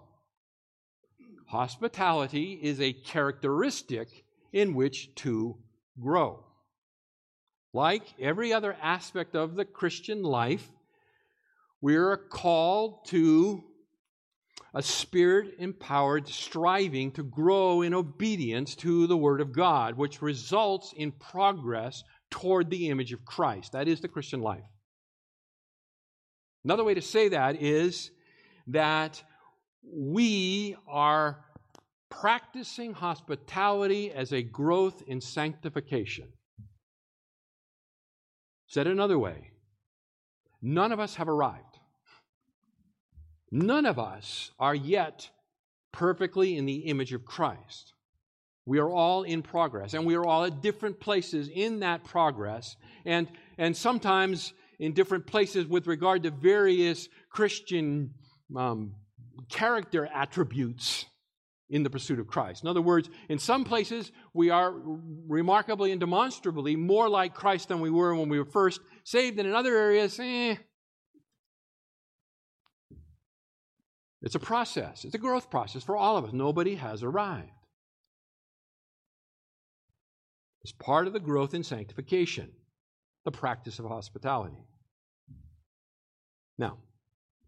Hospitality 1.46 2.60
is 2.62 2.78
a 2.78 2.92
characteristic 2.92 4.08
in 4.52 4.74
which 4.74 5.14
to 5.14 5.56
grow. 5.98 6.44
Like 7.72 8.02
every 8.20 8.52
other 8.52 8.76
aspect 8.82 9.34
of 9.34 9.54
the 9.54 9.64
Christian 9.64 10.22
life, 10.22 10.70
we 11.80 11.96
are 11.96 12.18
called 12.18 13.06
to 13.06 13.64
a 14.78 14.82
spirit 14.82 15.56
empowered 15.58 16.28
striving 16.28 17.10
to 17.10 17.24
grow 17.24 17.82
in 17.82 17.92
obedience 17.92 18.76
to 18.76 19.08
the 19.08 19.16
Word 19.16 19.40
of 19.40 19.52
God, 19.52 19.96
which 19.96 20.22
results 20.22 20.94
in 20.96 21.10
progress 21.10 22.04
toward 22.30 22.70
the 22.70 22.88
image 22.88 23.12
of 23.12 23.24
Christ. 23.24 23.72
That 23.72 23.88
is 23.88 24.00
the 24.00 24.06
Christian 24.06 24.40
life. 24.40 24.62
Another 26.64 26.84
way 26.84 26.94
to 26.94 27.02
say 27.02 27.30
that 27.30 27.60
is 27.60 28.12
that 28.68 29.20
we 29.82 30.76
are 30.86 31.44
practicing 32.08 32.92
hospitality 32.92 34.12
as 34.12 34.32
a 34.32 34.42
growth 34.42 35.02
in 35.08 35.20
sanctification. 35.20 36.28
Said 38.68 38.86
another 38.86 39.18
way, 39.18 39.50
none 40.62 40.92
of 40.92 41.00
us 41.00 41.16
have 41.16 41.28
arrived. 41.28 41.67
None 43.50 43.86
of 43.86 43.98
us 43.98 44.50
are 44.58 44.74
yet 44.74 45.30
perfectly 45.92 46.56
in 46.56 46.66
the 46.66 46.78
image 46.86 47.12
of 47.12 47.24
Christ. 47.24 47.94
We 48.66 48.78
are 48.78 48.90
all 48.90 49.22
in 49.22 49.42
progress, 49.42 49.94
and 49.94 50.04
we 50.04 50.14
are 50.14 50.26
all 50.26 50.44
at 50.44 50.60
different 50.60 51.00
places 51.00 51.48
in 51.48 51.80
that 51.80 52.04
progress, 52.04 52.76
and, 53.06 53.26
and 53.56 53.74
sometimes 53.74 54.52
in 54.78 54.92
different 54.92 55.26
places 55.26 55.66
with 55.66 55.86
regard 55.86 56.22
to 56.24 56.30
various 56.30 57.08
Christian 57.30 58.12
um, 58.54 58.94
character 59.48 60.08
attributes 60.12 61.06
in 61.70 61.82
the 61.82 61.90
pursuit 61.90 62.18
of 62.18 62.26
Christ. 62.26 62.62
In 62.62 62.68
other 62.68 62.82
words, 62.82 63.08
in 63.28 63.38
some 63.38 63.64
places, 63.64 64.12
we 64.34 64.50
are 64.50 64.74
remarkably 65.26 65.90
and 65.90 66.00
demonstrably 66.00 66.76
more 66.76 67.08
like 67.08 67.34
Christ 67.34 67.68
than 67.68 67.80
we 67.80 67.90
were 67.90 68.14
when 68.14 68.28
we 68.28 68.38
were 68.38 68.44
first 68.44 68.80
saved, 69.04 69.38
and 69.38 69.48
in 69.48 69.54
other 69.54 69.76
areas, 69.76 70.18
eh, 70.20 70.56
It's 74.20 74.34
a 74.34 74.40
process, 74.40 75.04
it's 75.04 75.14
a 75.14 75.18
growth 75.18 75.50
process 75.50 75.84
for 75.84 75.96
all 75.96 76.16
of 76.16 76.24
us. 76.24 76.32
Nobody 76.32 76.74
has 76.74 77.02
arrived. 77.02 77.50
It's 80.62 80.72
part 80.72 81.06
of 81.06 81.12
the 81.12 81.20
growth 81.20 81.54
in 81.54 81.62
sanctification, 81.62 82.50
the 83.24 83.30
practice 83.30 83.78
of 83.78 83.86
hospitality. 83.86 84.58
Now, 86.58 86.78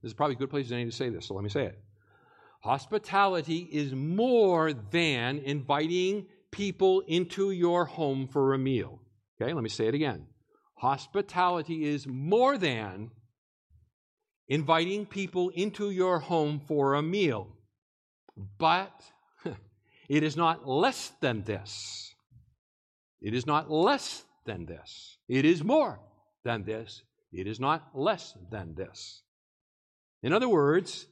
this 0.01 0.11
is 0.11 0.15
probably 0.15 0.37
a 0.37 0.39
good 0.39 0.51
place 0.51 0.69
to 0.69 0.91
say 0.93 1.11
this, 1.11 1.27
so 1.27 1.35
let 1.35 1.43
me 1.43 1.51
say 1.51 1.67
it. 1.67 1.79
Hospitality 2.63 3.69
is 3.73 3.93
more 3.93 4.73
than 4.73 5.39
inviting 5.39 6.27
people 6.53 7.01
into 7.07 7.51
your 7.51 7.85
home 7.85 8.27
for 8.27 8.55
a 8.55 8.59
meal. 8.59 9.01
Okay, 9.41 9.53
let 9.53 9.63
me 9.63 9.71
say 9.71 9.87
it 9.87 9.95
again. 9.95 10.27
Hospitality 10.77 11.85
is 11.85 12.07
more 12.07 12.57
than 12.57 13.11
inviting 14.51 15.07
people 15.07 15.49
into 15.51 15.91
your 15.91 16.19
home 16.19 16.61
for 16.67 16.95
a 16.95 17.03
meal. 17.03 17.49
But 18.59 19.01
it 20.09 20.23
is 20.23 20.37
not 20.37 20.69
less 20.69 21.13
than 21.21 21.45
this. 21.45 22.13
It 23.23 23.33
is 23.33 23.47
not 23.47 23.71
less 23.71 24.25
than 24.45 24.67
this. 24.67 25.17
It 25.29 25.45
is 25.45 25.63
more 25.63 26.01
than 26.45 26.65
this. 26.65 27.03
It 27.33 27.47
is 27.47 27.61
not 27.61 27.91
less 27.95 28.35
than 28.51 28.75
this. 28.75 29.23
In 30.23 30.33
other 30.33 30.49
words, 30.49 31.07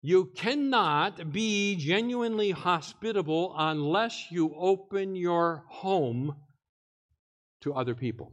you 0.00 0.26
cannot 0.36 1.32
be 1.32 1.74
genuinely 1.74 2.52
hospitable 2.52 3.54
unless 3.58 4.30
you 4.30 4.54
open 4.56 5.16
your 5.16 5.64
home 5.68 6.36
to 7.62 7.74
other 7.74 7.96
people. 7.96 8.32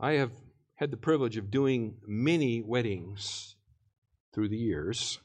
I 0.00 0.12
have 0.12 0.30
had 0.76 0.90
the 0.90 0.96
privilege 0.96 1.36
of 1.36 1.50
doing 1.50 1.96
many 2.06 2.62
weddings 2.62 3.56
through 4.32 4.48
the 4.48 4.56
years 4.56 5.18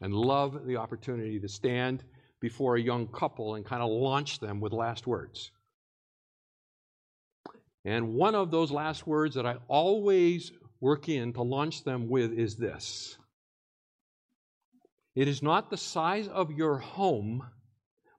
and 0.00 0.14
love 0.14 0.66
the 0.66 0.76
opportunity 0.76 1.40
to 1.40 1.48
stand 1.48 2.02
before 2.40 2.76
a 2.76 2.80
young 2.80 3.06
couple 3.08 3.54
and 3.54 3.66
kind 3.66 3.82
of 3.82 3.90
launch 3.90 4.40
them 4.40 4.60
with 4.60 4.72
last 4.72 5.06
words. 5.06 5.50
And 7.84 8.14
one 8.14 8.34
of 8.34 8.50
those 8.50 8.70
last 8.70 9.06
words 9.06 9.34
that 9.34 9.44
I 9.44 9.56
always 9.68 10.52
work 10.80 11.08
in 11.08 11.34
to 11.34 11.42
launch 11.42 11.84
them 11.84 12.08
with 12.08 12.32
is 12.32 12.56
this 12.56 13.18
It 15.14 15.28
is 15.28 15.42
not 15.42 15.68
the 15.68 15.76
size 15.76 16.28
of 16.28 16.50
your 16.50 16.78
home, 16.78 17.46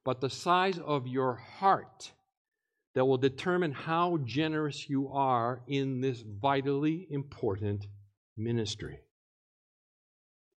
but 0.04 0.22
the 0.22 0.30
size 0.30 0.78
of 0.78 1.08
your 1.08 1.36
heart 1.36 2.12
that 2.96 3.06
will 3.06 3.18
determine 3.18 3.74
how 3.74 4.18
generous 4.24 4.90
you 4.90 5.10
are 5.10 5.62
in 5.68 6.00
this 6.00 6.22
vitally 6.22 7.08
important 7.12 7.88
ministry. 8.38 9.00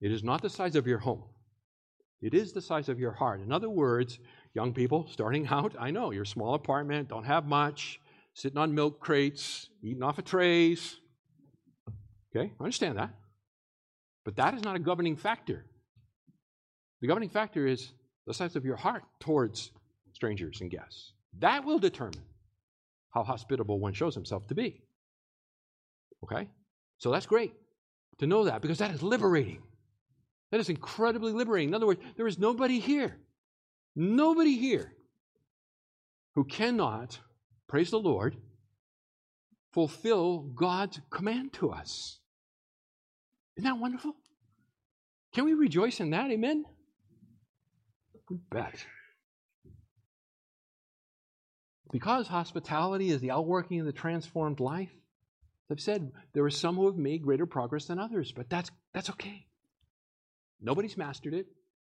It 0.01 0.13
is 0.13 0.23
not 0.23 0.43
the 0.43 0.51
size 0.51 0.77
of 0.77 0.87
your 0.87 0.99
home, 0.99 1.25
it 2.21 2.35
is 2.35 2.53
the 2.53 2.61
size 2.61 2.89
of 2.89 3.01
your 3.01 3.13
heart. 3.13 3.41
In 3.41 3.51
other 3.51 3.71
words, 3.71 4.19
young 4.55 4.73
people 4.73 5.09
starting 5.11 5.47
out, 5.51 5.75
I 5.79 5.91
know 5.91 6.13
your 6.13 6.27
small 6.27 6.55
apartment, 6.55 7.09
don't 7.09 7.25
have 7.25 7.47
much, 7.47 8.01
sitting 8.35 8.59
on 8.59 8.75
milk 8.75 9.01
crates, 9.01 9.71
eating 9.83 10.03
off 10.03 10.19
of 10.19 10.25
trays. 10.25 11.01
Okay, 12.35 12.53
I 12.61 12.63
understand 12.63 12.99
that. 12.99 13.15
But 14.25 14.37
that 14.37 14.55
is 14.55 14.63
not 14.63 14.77
a 14.77 14.81
governing 14.81 15.17
factor. 15.17 15.65
The 17.01 17.07
governing 17.07 17.31
factor 17.31 17.67
is 17.67 17.93
the 18.27 18.35
size 18.35 18.57
of 18.57 18.65
your 18.65 18.77
heart 18.77 19.05
towards 19.21 19.71
strangers 20.13 20.61
and 20.61 20.71
guests. 20.71 21.13
That 21.41 21.65
will 21.65 21.79
determine 21.79 22.23
how 23.11 23.23
hospitable 23.23 23.79
one 23.79 23.93
shows 23.93 24.15
himself 24.15 24.47
to 24.49 24.55
be. 24.55 24.83
Okay? 26.25 26.49
So 26.99 27.11
that's 27.11 27.27
great 27.27 27.53
to 28.19 28.27
know 28.27 28.45
that 28.45 28.63
because 28.63 28.79
that 28.79 28.93
is 28.93 29.03
liberating. 29.03 29.63
That 30.51 30.61
is 30.61 30.69
incredibly 30.69 31.33
liberating. 31.33 31.71
In 31.71 31.75
other 31.75 31.87
words, 31.87 32.01
there 32.17 32.27
is 32.27 32.39
nobody 32.39 32.79
here, 32.79 33.19
nobody 33.95 34.57
here 34.57 34.93
who 36.35 36.45
cannot, 36.45 37.19
praise 37.69 37.91
the 37.91 37.99
Lord, 37.99 38.37
fulfill 39.73 40.39
God's 40.39 41.01
command 41.11 41.53
to 41.55 41.71
us. 41.71 42.21
Isn't 43.57 43.69
that 43.69 43.79
wonderful? 43.79 44.15
Can 45.35 45.45
we 45.45 45.55
rejoice 45.55 46.01
in 46.01 46.11
that? 46.11 46.31
Amen? 46.31 46.65
You 48.31 48.41
bet. 48.51 48.87
Because 51.97 52.29
hospitality 52.29 53.09
is 53.09 53.23
the 53.23 53.31
outworking 53.31 53.81
of 53.81 53.87
the 53.87 53.93
transformed 53.93 54.61
life, 54.61 54.91
I've 55.71 55.81
said 55.81 56.13
there 56.35 56.45
are 56.45 56.51
some 56.51 56.77
who 56.77 56.85
have 56.85 56.99
made 56.99 57.23
greater 57.23 57.47
progress 57.47 57.87
than 57.87 57.99
others, 57.99 58.33
but 58.33 58.51
that's, 58.51 58.71
that's 58.93 59.09
okay. 59.09 59.47
Nobody's 60.61 60.99
mastered 60.99 61.33
it. 61.33 61.47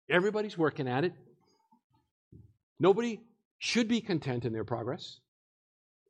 Everybody's 0.08 0.60
working 0.60 0.88
at 0.88 1.06
it. 1.06 1.14
Nobody 2.80 3.20
should 3.58 3.88
be 3.88 4.00
content 4.00 4.46
in 4.46 4.54
their 4.54 4.64
progress. 4.64 5.22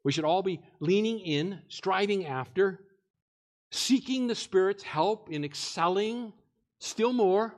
We 0.03 0.11
should 0.11 0.25
all 0.25 0.43
be 0.43 0.59
leaning 0.81 1.19
in, 1.19 1.61
striving 1.69 2.25
after, 2.25 2.81
seeking 3.71 4.27
the 4.27 4.35
Spirit's 4.35 4.83
help 4.83 5.29
in 5.29 5.45
excelling 5.45 6.33
still 6.79 7.13
more. 7.13 7.55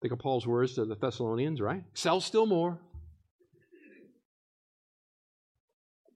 Think 0.00 0.12
of 0.12 0.20
Paul's 0.20 0.46
words 0.46 0.72
to 0.76 0.86
the 0.86 0.94
Thessalonians, 0.94 1.60
right? 1.60 1.84
Excel 1.92 2.22
still 2.22 2.46
more. 2.46 2.78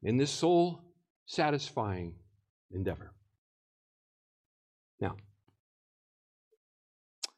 In 0.02 0.16
this 0.16 0.30
soul 0.30 0.82
satisfying 1.26 2.14
endeavor. 2.70 3.12
Now, 5.00 5.16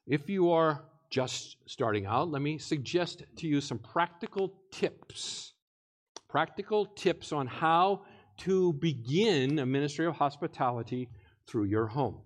if 0.07 0.29
you 0.29 0.50
are 0.53 0.85
just 1.11 1.57
starting 1.66 2.07
out, 2.07 2.31
let 2.31 2.42
me 2.42 2.59
suggest 2.59 3.22
to 3.37 3.46
you 3.46 3.61
some 3.61 3.79
practical 3.79 4.55
tips. 4.72 5.53
Practical 6.29 6.87
tips 6.87 7.33
on 7.33 7.46
how 7.46 8.03
to 8.38 8.72
begin 8.74 9.59
a 9.59 9.66
ministry 9.66 10.07
of 10.07 10.14
hospitality 10.14 11.09
through 11.46 11.64
your 11.64 11.87
home. 11.87 12.20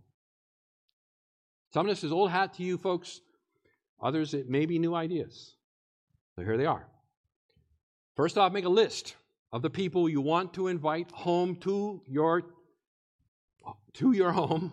Some 1.75 1.87
of 1.87 1.91
this 1.91 2.03
is 2.03 2.13
old 2.13 2.31
hat 2.31 2.55
to 2.55 2.63
you 2.63 2.79
folks, 2.79 3.21
others, 4.03 4.33
it 4.33 4.49
may 4.49 4.65
be 4.65 4.79
new 4.79 4.95
ideas. 4.95 5.55
So 6.37 6.43
here 6.43 6.57
they 6.57 6.65
are. 6.65 6.87
First 8.17 8.39
off, 8.39 8.53
make 8.53 8.65
a 8.65 8.71
list 8.71 9.15
of 9.53 9.63
the 9.63 9.71
people 9.71 10.09
you 10.09 10.21
want 10.21 10.55
to 10.55 10.69
invite 10.69 11.11
home 11.13 11.57
to 11.57 12.03
your 12.07 12.43
to 13.95 14.13
your 14.13 14.33
home 14.33 14.73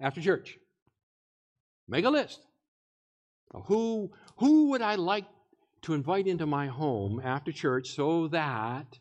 after 0.00 0.20
church. 0.20 0.58
Make 1.88 2.04
a 2.04 2.10
list. 2.10 2.40
Who 3.66 4.10
who 4.36 4.70
would 4.70 4.82
I 4.82 4.96
like 4.96 5.24
to 5.82 5.94
invite 5.94 6.26
into 6.26 6.46
my 6.46 6.66
home 6.66 7.20
after 7.24 7.52
church 7.52 7.90
so 7.90 8.28
that 8.28 8.98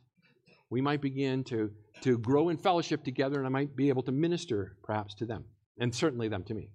we 0.69 0.81
might 0.81 1.01
begin 1.01 1.43
to 1.45 1.71
to 2.01 2.17
grow 2.17 2.49
in 2.49 2.57
fellowship 2.57 3.03
together 3.03 3.37
and 3.37 3.45
I 3.45 3.49
might 3.49 3.75
be 3.75 3.89
able 3.89 4.03
to 4.03 4.11
minister 4.11 4.77
perhaps 4.83 5.15
to 5.15 5.25
them 5.25 5.45
and 5.79 5.93
certainly 5.93 6.27
them 6.27 6.43
to 6.43 6.53
me. 6.53 6.69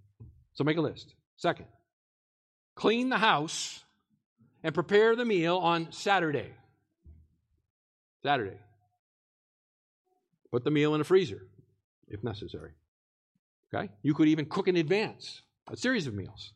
So 0.55 0.65
make 0.65 0.77
a 0.77 0.81
list. 0.81 1.15
Second, 1.37 1.67
clean 2.77 3.09
the 3.09 3.19
house 3.19 3.85
and 4.63 4.75
prepare 4.75 5.17
the 5.17 5.25
meal 5.25 5.57
on 5.57 5.91
Saturday. 5.93 6.53
Saturday. 8.23 8.59
Put 10.51 10.65
the 10.65 10.71
meal 10.71 10.95
in 10.95 11.01
a 11.01 11.05
freezer 11.05 11.43
if 12.09 12.23
necessary. 12.23 12.73
Okay? 13.75 13.91
You 14.03 14.15
could 14.15 14.29
even 14.29 14.47
cook 14.47 14.69
in 14.69 14.77
advance 14.77 15.43
a 15.71 15.77
series 15.77 16.07
of 16.07 16.15
meals 16.15 16.53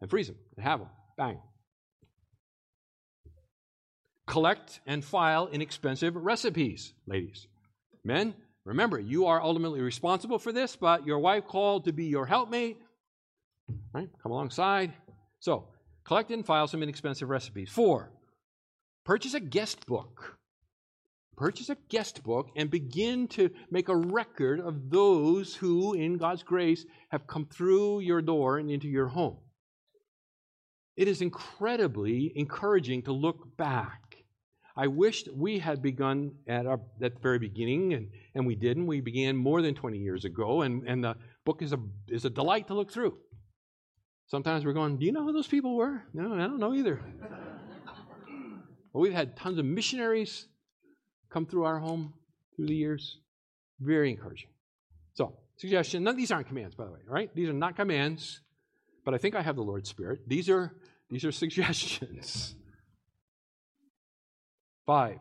and 0.00 0.10
freeze 0.10 0.26
them 0.26 0.36
and 0.56 0.64
have 0.64 0.80
them. 0.80 0.88
Bang. 1.16 1.38
Collect 4.26 4.80
and 4.86 5.04
file 5.04 5.48
inexpensive 5.50 6.14
recipes, 6.14 6.92
ladies. 7.06 7.46
Men, 8.04 8.34
remember, 8.64 8.98
you 8.98 9.26
are 9.26 9.42
ultimately 9.42 9.80
responsible 9.80 10.38
for 10.38 10.52
this, 10.52 10.76
but 10.76 11.06
your 11.06 11.18
wife 11.18 11.46
called 11.46 11.86
to 11.86 11.92
be 11.92 12.04
your 12.04 12.26
helpmate. 12.26 12.78
Right? 13.92 14.08
Come 14.22 14.32
alongside. 14.32 14.92
So, 15.40 15.68
collect 16.04 16.30
and 16.30 16.44
file 16.44 16.68
some 16.68 16.82
inexpensive 16.82 17.28
recipes. 17.28 17.70
Four, 17.70 18.10
purchase 19.04 19.34
a 19.34 19.40
guest 19.40 19.86
book 19.86 20.38
purchase 21.36 21.70
a 21.70 21.76
guest 21.88 22.22
book 22.22 22.50
and 22.56 22.70
begin 22.70 23.26
to 23.28 23.50
make 23.70 23.88
a 23.88 23.96
record 23.96 24.60
of 24.60 24.90
those 24.90 25.54
who, 25.54 25.94
in 25.94 26.18
God's 26.18 26.42
grace, 26.42 26.84
have 27.08 27.26
come 27.26 27.46
through 27.46 28.00
your 28.00 28.22
door 28.22 28.58
and 28.58 28.70
into 28.70 28.88
your 28.88 29.08
home. 29.08 29.38
It 30.96 31.08
is 31.08 31.22
incredibly 31.22 32.32
encouraging 32.36 33.02
to 33.02 33.12
look 33.12 33.56
back. 33.56 34.16
I 34.76 34.86
wished 34.86 35.28
we 35.34 35.58
had 35.58 35.82
begun 35.82 36.32
at, 36.46 36.66
our, 36.66 36.80
at 37.02 37.14
the 37.14 37.20
very 37.20 37.38
beginning, 37.38 37.94
and, 37.94 38.08
and 38.34 38.46
we 38.46 38.54
didn't. 38.54 38.86
We 38.86 39.00
began 39.00 39.36
more 39.36 39.62
than 39.62 39.74
20 39.74 39.98
years 39.98 40.24
ago, 40.24 40.62
and, 40.62 40.86
and 40.86 41.04
the 41.04 41.16
book 41.44 41.62
is 41.62 41.72
a, 41.72 41.78
is 42.08 42.24
a 42.24 42.30
delight 42.30 42.68
to 42.68 42.74
look 42.74 42.90
through. 42.90 43.18
Sometimes 44.26 44.64
we're 44.64 44.72
going, 44.72 44.96
Do 44.96 45.04
you 45.04 45.12
know 45.12 45.24
who 45.24 45.32
those 45.32 45.46
people 45.46 45.76
were? 45.76 46.04
No, 46.14 46.34
I 46.34 46.38
don't 46.38 46.58
know 46.58 46.72
either. 46.74 47.02
well, 48.92 49.02
we've 49.02 49.12
had 49.12 49.36
tons 49.36 49.58
of 49.58 49.64
missionaries 49.66 50.46
come 51.32 51.46
through 51.46 51.64
our 51.64 51.78
home 51.78 52.12
through 52.54 52.66
the 52.66 52.74
years. 52.74 53.18
Very 53.80 54.10
encouraging. 54.10 54.50
So, 55.14 55.34
suggestion. 55.56 56.04
None 56.04 56.12
of 56.12 56.16
these 56.16 56.30
aren't 56.30 56.46
commands, 56.46 56.74
by 56.74 56.84
the 56.84 56.92
way, 56.92 57.00
right? 57.06 57.34
These 57.34 57.48
are 57.48 57.54
not 57.54 57.76
commands, 57.76 58.40
but 59.04 59.14
I 59.14 59.18
think 59.18 59.34
I 59.34 59.42
have 59.42 59.56
the 59.56 59.62
Lord's 59.62 59.88
Spirit. 59.88 60.20
These 60.26 60.48
are 60.48 60.72
these 61.10 61.24
are 61.24 61.32
suggestions. 61.42 62.54
Five, 64.86 65.18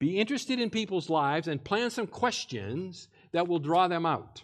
be 0.00 0.18
interested 0.18 0.60
in 0.60 0.70
people's 0.70 1.08
lives 1.08 1.48
and 1.48 1.62
plan 1.62 1.90
some 1.90 2.06
questions 2.06 3.08
that 3.32 3.46
will 3.46 3.58
draw 3.58 3.88
them 3.88 4.06
out. 4.06 4.42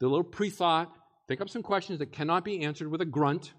The 0.00 0.08
little 0.08 0.24
pre 0.24 0.50
thought, 0.50 0.92
think 1.26 1.40
up 1.40 1.48
some 1.48 1.62
questions 1.62 1.98
that 1.98 2.12
cannot 2.12 2.44
be 2.44 2.62
answered 2.62 2.88
with 2.88 3.00
a 3.00 3.06
grunt 3.06 3.52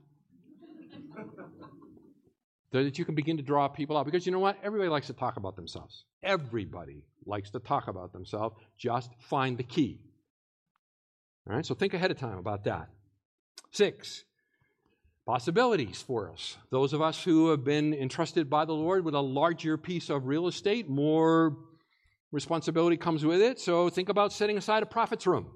that 2.72 2.97
you 2.99 3.05
can 3.05 3.15
begin 3.15 3.38
to 3.38 3.43
draw 3.43 3.68
people 3.68 3.97
out. 3.97 4.05
Because 4.05 4.26
you 4.26 4.32
know 4.32 4.39
what? 4.39 4.57
Everybody 4.63 4.89
likes 4.89 5.07
to 5.07 5.13
talk 5.13 5.38
about 5.38 5.55
themselves. 5.55 6.03
Everybody 6.24 7.03
likes 7.26 7.49
to 7.51 7.59
talk 7.59 7.88
about 7.88 8.13
themselves. 8.13 8.55
Just 8.78 9.09
find 9.20 9.57
the 9.57 9.63
key. 9.63 9.99
All 11.49 11.55
right, 11.55 11.65
so 11.65 11.76
think 11.76 11.93
ahead 11.93 12.11
of 12.11 12.18
time 12.18 12.38
about 12.38 12.65
that. 12.65 12.89
Six, 13.72 14.26
possibilities 15.26 16.01
for 16.01 16.30
us. 16.30 16.57
Those 16.72 16.91
of 16.91 17.01
us 17.01 17.24
who 17.24 17.51
have 17.51 17.63
been 17.63 17.93
entrusted 17.93 18.49
by 18.49 18.65
the 18.65 18.74
Lord 18.74 19.05
with 19.05 19.13
a 19.13 19.22
larger 19.22 19.78
piece 19.78 20.09
of 20.09 20.26
real 20.26 20.47
estate, 20.47 20.89
more 20.89 21.55
responsibility 22.34 22.97
comes 22.97 23.24
with 23.24 23.41
it. 23.41 23.59
So 23.59 23.89
think 23.89 24.09
about 24.09 24.34
setting 24.34 24.57
aside 24.57 24.84
a 24.84 24.88
prophet's 24.88 25.26
room. 25.26 25.47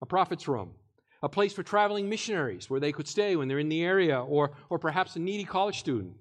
A 0.00 0.06
prophet's 0.06 0.46
room 0.46 0.74
a 1.22 1.28
place 1.28 1.52
for 1.52 1.62
traveling 1.62 2.08
missionaries 2.08 2.68
where 2.68 2.80
they 2.80 2.92
could 2.92 3.06
stay 3.06 3.36
when 3.36 3.48
they're 3.48 3.58
in 3.58 3.68
the 3.68 3.82
area, 3.82 4.20
or, 4.20 4.52
or 4.68 4.78
perhaps 4.78 5.14
a 5.16 5.20
needy 5.20 5.44
college 5.44 5.78
student 5.78 6.16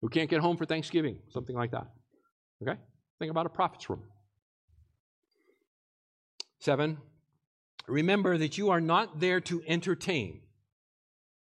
who 0.00 0.08
can't 0.08 0.30
get 0.30 0.40
home 0.40 0.56
for 0.56 0.64
Thanksgiving, 0.64 1.18
something 1.28 1.54
like 1.54 1.70
that. 1.72 1.86
Okay? 2.62 2.78
Think 3.18 3.30
about 3.30 3.46
a 3.46 3.50
prophet's 3.50 3.88
room. 3.88 4.02
Seven, 6.60 6.98
remember 7.86 8.38
that 8.38 8.56
you 8.56 8.70
are 8.70 8.80
not 8.80 9.20
there 9.20 9.40
to 9.40 9.62
entertain. 9.66 10.40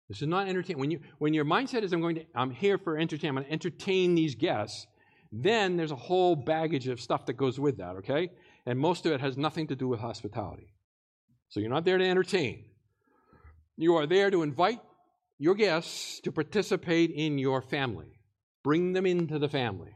This 0.09 0.23
is 0.23 0.29
not 0.29 0.49
entertain. 0.49 0.79
When, 0.79 0.91
you, 0.91 1.01
when 1.19 1.35
your 1.35 1.45
mindset 1.45 1.83
is, 1.83 1.93
I'm 1.93 2.01
going 2.01 2.17
to, 2.17 2.25
I'm 2.35 2.51
here 2.51 2.79
for 2.79 2.99
entertainment, 2.99 3.47
I'm 3.47 3.51
going 3.51 3.61
to 3.61 3.67
entertain 3.69 4.15
these 4.15 4.35
guests, 4.35 4.87
then 5.31 5.77
there's 5.77 5.93
a 5.93 5.97
whole 5.97 6.37
baggage 6.37 6.89
of 6.89 7.01
stuff 7.01 7.27
that 7.27 7.35
goes 7.35 7.59
with 7.59 7.79
that, 7.79 7.97
okay? 7.97 8.31
And 8.67 8.79
most 8.79 9.07
of 9.07 9.13
it 9.13 9.21
has 9.21 9.37
nothing 9.37 9.67
to 9.69 9.77
do 9.77 9.89
with 9.89 10.01
hospitality. 10.01 10.72
So 11.53 11.61
you're 11.61 11.69
not 11.69 11.85
there 11.85 11.99
to 11.99 12.09
entertain. 12.09 12.65
You 13.77 13.97
are 13.97 14.07
there 14.07 14.31
to 14.31 14.43
invite 14.43 14.81
your 15.39 15.55
guests 15.55 16.19
to 16.21 16.33
participate 16.33 17.11
in 17.11 17.37
your 17.37 17.61
family. 17.61 18.19
Bring 18.65 18.95
them 18.95 19.05
into 19.05 19.39
the 19.39 19.51
family 19.51 19.95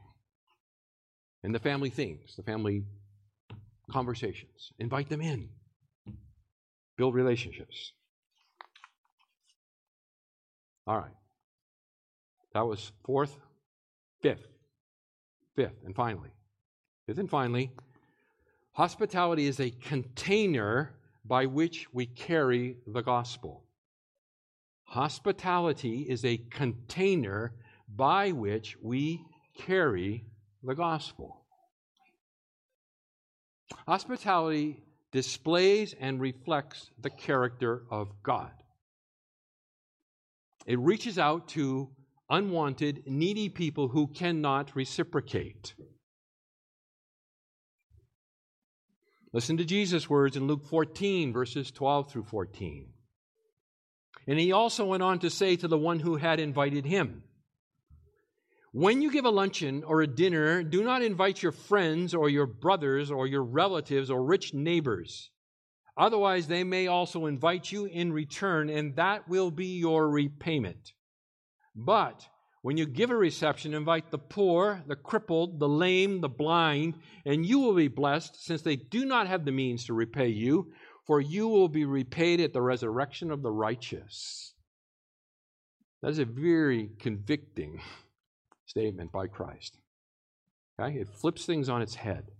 and 1.42 1.54
the 1.54 1.58
family 1.58 1.88
things, 1.88 2.36
the 2.36 2.42
family 2.42 2.84
conversations. 3.90 4.70
Invite 4.78 5.08
them 5.08 5.22
in. 5.22 5.48
Build 6.98 7.14
relationships. 7.14 7.92
All 10.86 10.98
right. 10.98 11.16
That 12.52 12.66
was 12.66 12.92
fourth, 13.02 13.34
fifth, 14.20 14.46
fifth, 15.54 15.84
and 15.86 15.96
finally. 15.96 16.32
Fifth 17.06 17.18
and 17.18 17.30
finally, 17.30 17.70
hospitality 18.72 19.46
is 19.46 19.58
a 19.58 19.70
container 19.70 20.95
by 21.26 21.46
which 21.46 21.86
we 21.92 22.06
carry 22.06 22.76
the 22.86 23.02
gospel. 23.02 23.64
Hospitality 24.84 26.06
is 26.08 26.24
a 26.24 26.38
container 26.50 27.52
by 27.88 28.30
which 28.30 28.76
we 28.80 29.20
carry 29.58 30.24
the 30.62 30.74
gospel. 30.74 31.44
Hospitality 33.86 34.82
displays 35.12 35.94
and 35.98 36.20
reflects 36.20 36.90
the 37.00 37.10
character 37.10 37.82
of 37.90 38.08
God. 38.22 38.52
It 40.66 40.78
reaches 40.78 41.18
out 41.18 41.48
to 41.48 41.90
unwanted, 42.28 43.04
needy 43.06 43.48
people 43.48 43.88
who 43.88 44.08
cannot 44.08 44.74
reciprocate. 44.74 45.74
Listen 49.36 49.58
to 49.58 49.66
Jesus' 49.66 50.08
words 50.08 50.34
in 50.34 50.46
Luke 50.46 50.64
14, 50.64 51.30
verses 51.30 51.70
12 51.70 52.10
through 52.10 52.22
14. 52.22 52.88
And 54.26 54.38
he 54.38 54.50
also 54.50 54.86
went 54.86 55.02
on 55.02 55.18
to 55.18 55.28
say 55.28 55.56
to 55.56 55.68
the 55.68 55.76
one 55.76 56.00
who 56.00 56.16
had 56.16 56.40
invited 56.40 56.86
him, 56.86 57.22
When 58.72 59.02
you 59.02 59.12
give 59.12 59.26
a 59.26 59.30
luncheon 59.30 59.84
or 59.84 60.00
a 60.00 60.06
dinner, 60.06 60.62
do 60.62 60.82
not 60.82 61.02
invite 61.02 61.42
your 61.42 61.52
friends 61.52 62.14
or 62.14 62.30
your 62.30 62.46
brothers 62.46 63.10
or 63.10 63.26
your 63.26 63.42
relatives 63.42 64.10
or 64.10 64.24
rich 64.24 64.54
neighbors. 64.54 65.30
Otherwise, 65.98 66.46
they 66.46 66.64
may 66.64 66.86
also 66.86 67.26
invite 67.26 67.70
you 67.70 67.84
in 67.84 68.14
return, 68.14 68.70
and 68.70 68.96
that 68.96 69.28
will 69.28 69.50
be 69.50 69.76
your 69.76 70.08
repayment. 70.08 70.92
But 71.74 72.26
when 72.66 72.76
you 72.76 72.84
give 72.84 73.12
a 73.12 73.16
reception, 73.16 73.74
invite 73.74 74.10
the 74.10 74.18
poor, 74.18 74.82
the 74.88 74.96
crippled, 74.96 75.60
the 75.60 75.68
lame, 75.68 76.20
the 76.20 76.28
blind, 76.28 76.94
and 77.24 77.46
you 77.46 77.60
will 77.60 77.74
be 77.74 77.86
blessed, 77.86 78.44
since 78.44 78.60
they 78.60 78.74
do 78.74 79.04
not 79.04 79.28
have 79.28 79.44
the 79.44 79.52
means 79.52 79.84
to 79.84 79.94
repay 79.94 80.26
you, 80.26 80.72
for 81.06 81.20
you 81.20 81.46
will 81.46 81.68
be 81.68 81.84
repaid 81.84 82.40
at 82.40 82.52
the 82.52 82.60
resurrection 82.60 83.30
of 83.30 83.40
the 83.40 83.52
righteous. 83.52 84.52
That 86.02 86.10
is 86.10 86.18
a 86.18 86.24
very 86.24 86.90
convicting 86.98 87.80
statement 88.66 89.12
by 89.12 89.28
Christ. 89.28 89.78
Okay? 90.80 90.98
It 90.98 91.08
flips 91.08 91.46
things 91.46 91.68
on 91.68 91.82
its 91.82 91.94
head. 91.94 92.32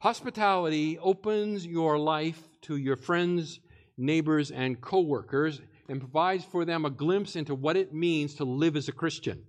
Hospitality 0.00 0.98
opens 0.98 1.66
your 1.66 1.98
life 1.98 2.48
to 2.62 2.76
your 2.76 2.96
friends, 2.96 3.60
neighbors, 3.98 4.50
and 4.50 4.80
coworkers 4.80 5.60
and 5.88 6.00
provides 6.00 6.44
for 6.44 6.64
them 6.64 6.84
a 6.84 6.90
glimpse 6.90 7.36
into 7.36 7.54
what 7.54 7.76
it 7.76 7.94
means 7.94 8.34
to 8.34 8.44
live 8.44 8.76
as 8.76 8.88
a 8.88 8.92
Christian. 8.92 9.42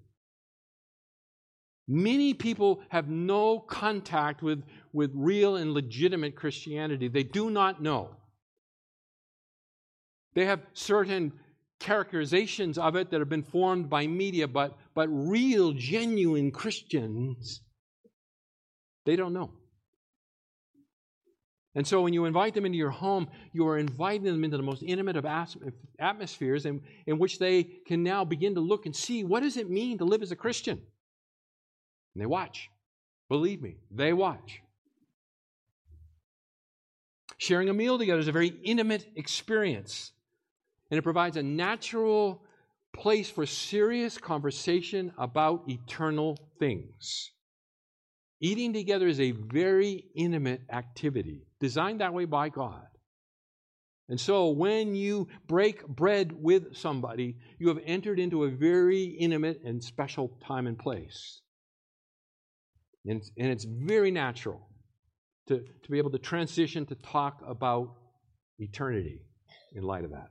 Many 1.87 2.33
people 2.35 2.81
have 2.89 3.09
no 3.09 3.59
contact 3.59 4.43
with, 4.43 4.63
with 4.93 5.11
real 5.15 5.55
and 5.55 5.73
legitimate 5.73 6.35
Christianity. 6.35 7.07
They 7.07 7.23
do 7.23 7.49
not 7.49 7.81
know. 7.81 8.15
They 10.35 10.45
have 10.45 10.61
certain 10.73 11.33
characterizations 11.79 12.77
of 12.77 12.95
it 12.95 13.09
that 13.09 13.19
have 13.19 13.29
been 13.29 13.43
formed 13.43 13.89
by 13.89 14.05
media, 14.05 14.47
but, 14.47 14.77
but 14.93 15.07
real, 15.07 15.73
genuine 15.73 16.51
Christians, 16.51 17.61
they 19.05 19.15
don't 19.15 19.33
know. 19.33 19.51
And 21.75 21.85
so 21.85 22.01
when 22.01 22.13
you 22.13 22.25
invite 22.25 22.55
them 22.55 22.65
into 22.65 22.77
your 22.77 22.89
home, 22.89 23.27
you 23.53 23.67
are 23.67 23.77
inviting 23.77 24.23
them 24.23 24.43
into 24.43 24.57
the 24.57 24.63
most 24.63 24.81
intimate 24.81 25.15
of 25.15 25.25
atmospheres 25.99 26.65
in, 26.65 26.81
in 27.05 27.19
which 27.19 27.37
they 27.37 27.63
can 27.63 28.03
now 28.03 28.25
begin 28.25 28.55
to 28.55 28.61
look 28.61 28.85
and 28.85 28.95
see 28.95 29.23
what 29.23 29.43
does 29.43 29.55
it 29.55 29.69
mean 29.69 29.99
to 29.99 30.05
live 30.05 30.23
as 30.23 30.31
a 30.31 30.35
Christian? 30.35 30.81
And 32.15 32.21
they 32.21 32.25
watch. 32.25 32.69
Believe 33.29 33.61
me, 33.61 33.75
they 33.91 34.13
watch. 34.13 34.61
Sharing 37.37 37.69
a 37.69 37.73
meal 37.73 37.97
together 37.99 38.19
is 38.19 38.27
a 38.27 38.33
very 38.33 38.53
intimate 38.63 39.07
experience, 39.15 40.11
and 40.89 40.97
it 40.97 41.03
provides 41.03 41.37
a 41.37 41.43
natural 41.43 42.43
place 42.93 43.29
for 43.29 43.45
serious 43.45 44.17
conversation 44.17 45.13
about 45.17 45.69
eternal 45.69 46.37
things. 46.57 47.31
Eating 48.41 48.73
together 48.73 49.07
is 49.07 49.19
a 49.19 49.31
very 49.31 50.05
intimate 50.15 50.61
activity, 50.71 51.47
designed 51.59 52.01
that 52.01 52.13
way 52.13 52.25
by 52.25 52.49
God. 52.49 52.85
And 54.07 54.19
so 54.19 54.49
when 54.49 54.95
you 54.95 55.27
break 55.47 55.85
bread 55.85 56.31
with 56.31 56.75
somebody, 56.75 57.37
you 57.59 57.67
have 57.67 57.79
entered 57.85 58.19
into 58.19 58.43
a 58.43 58.49
very 58.49 59.03
intimate 59.03 59.61
and 59.63 59.83
special 59.83 60.29
time 60.47 60.65
and 60.65 60.79
place. 60.79 61.41
And 63.05 63.19
it's, 63.19 63.31
and 63.37 63.51
it's 63.51 63.65
very 63.65 64.09
natural 64.09 64.67
to, 65.47 65.59
to 65.59 65.91
be 65.91 65.99
able 65.99 66.11
to 66.11 66.17
transition 66.17 66.85
to 66.87 66.95
talk 66.95 67.41
about 67.45 67.95
eternity 68.57 69.21
in 69.73 69.83
light 69.83 70.05
of 70.05 70.11
that. 70.11 70.29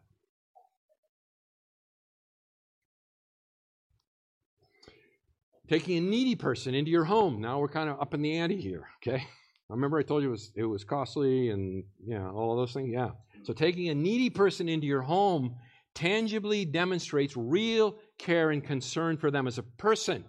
Taking 5.69 5.99
a 5.99 6.01
needy 6.01 6.35
person 6.35 6.75
into 6.75 6.91
your 6.91 7.05
home. 7.05 7.41
Now 7.41 7.59
we're 7.59 7.69
kind 7.69 7.91
of 7.91 8.01
up 8.01 8.15
in 8.15 8.23
the 8.23 8.37
ante 8.39 8.61
here, 8.61 8.89
okay? 8.97 9.23
I 9.71 9.75
remember 9.75 9.99
I 9.99 10.03
told 10.03 10.23
you 10.23 10.29
it 10.29 10.33
was, 10.33 10.53
it 10.57 10.65
was 10.65 10.83
costly 10.83 11.51
and 11.51 11.85
you 12.07 12.19
know, 12.19 12.31
all 12.35 12.53
of 12.53 12.59
those 12.59 12.73
things. 12.73 12.91
Yeah. 12.91 13.11
So 13.43 13.53
taking 13.53 13.89
a 13.91 13.95
needy 13.95 14.31
person 14.31 14.69
into 14.69 14.87
your 14.87 15.03
home 15.03 15.57
tangibly 15.95 16.65
demonstrates 16.65 17.37
real 17.37 17.97
care 18.19 18.51
and 18.51 18.65
concern 18.65 19.19
for 19.19 19.31
them 19.31 19.47
as 19.47 19.59
a 19.59 19.63
person 19.63 20.25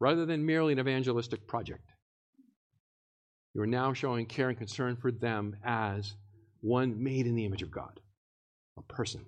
rather 0.00 0.24
than 0.24 0.46
merely 0.46 0.72
an 0.72 0.80
evangelistic 0.80 1.46
project. 1.46 1.92
You 3.54 3.60
are 3.60 3.66
now 3.66 3.92
showing 3.92 4.26
care 4.26 4.48
and 4.48 4.56
concern 4.56 4.96
for 4.96 5.12
them 5.12 5.56
as 5.62 6.14
one 6.60 7.02
made 7.02 7.26
in 7.26 7.34
the 7.34 7.44
image 7.44 7.62
of 7.62 7.70
God, 7.70 8.00
a 8.78 8.82
person. 8.82 9.26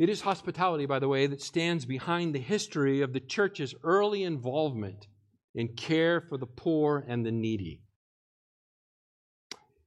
It 0.00 0.08
is 0.08 0.22
hospitality, 0.22 0.86
by 0.86 0.98
the 0.98 1.08
way, 1.08 1.26
that 1.26 1.42
stands 1.42 1.84
behind 1.84 2.34
the 2.34 2.38
history 2.38 3.02
of 3.02 3.12
the 3.12 3.20
church's 3.20 3.74
early 3.84 4.22
involvement 4.22 5.06
in 5.54 5.76
care 5.76 6.22
for 6.22 6.38
the 6.38 6.46
poor 6.46 7.04
and 7.06 7.24
the 7.24 7.30
needy. 7.30 7.82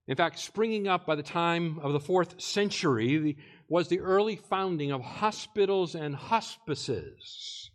In 0.08 0.16
fact, 0.16 0.38
springing 0.38 0.88
up 0.88 1.08
by 1.08 1.16
the 1.16 1.24
time 1.24 1.80
of 1.80 1.94
the 1.94 2.00
fourth 2.00 2.40
century 2.40 3.38
was 3.68 3.88
the 3.88 4.02
early 4.02 4.36
founding 4.36 4.92
of 4.92 5.02
hospitals 5.02 5.96
and 5.96 6.14
hospices. 6.16 7.72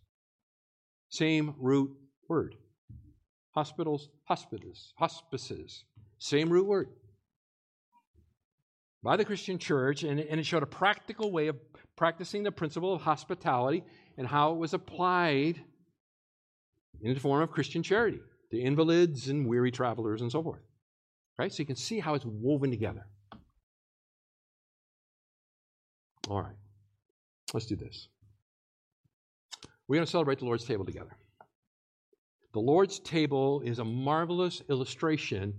Same 1.08 1.56
root 1.58 1.90
word. 2.28 2.54
Hospitals, 3.50 4.10
hospices, 4.26 4.92
hospices. 4.96 5.82
Same 6.20 6.50
root 6.50 6.68
word. 6.68 6.88
By 9.02 9.16
the 9.16 9.24
Christian 9.24 9.58
church, 9.58 10.04
and, 10.04 10.20
and 10.20 10.38
it 10.38 10.46
showed 10.46 10.62
a 10.62 10.66
practical 10.66 11.32
way 11.32 11.48
of 11.48 11.56
practicing 11.98 12.44
the 12.44 12.52
principle 12.52 12.94
of 12.94 13.02
hospitality 13.02 13.82
and 14.16 14.26
how 14.26 14.52
it 14.52 14.56
was 14.56 14.72
applied 14.72 15.60
in 17.02 17.12
the 17.12 17.20
form 17.20 17.42
of 17.42 17.50
Christian 17.50 17.82
charity 17.82 18.20
to 18.52 18.58
invalids 18.58 19.28
and 19.28 19.46
weary 19.46 19.72
travelers 19.72 20.22
and 20.22 20.30
so 20.30 20.42
forth. 20.42 20.62
Right? 21.38 21.52
So 21.52 21.60
you 21.60 21.66
can 21.66 21.76
see 21.76 21.98
how 21.98 22.14
it's 22.14 22.24
woven 22.24 22.70
together. 22.70 23.04
All 26.28 26.40
right. 26.40 26.54
Let's 27.52 27.66
do 27.66 27.76
this. 27.76 28.08
We're 29.88 29.96
going 29.96 30.06
to 30.06 30.10
celebrate 30.10 30.38
the 30.38 30.44
Lord's 30.44 30.64
table 30.64 30.84
together. 30.84 31.16
The 32.54 32.60
Lord's 32.60 33.00
table 33.00 33.60
is 33.62 33.80
a 33.80 33.84
marvelous 33.84 34.62
illustration 34.70 35.54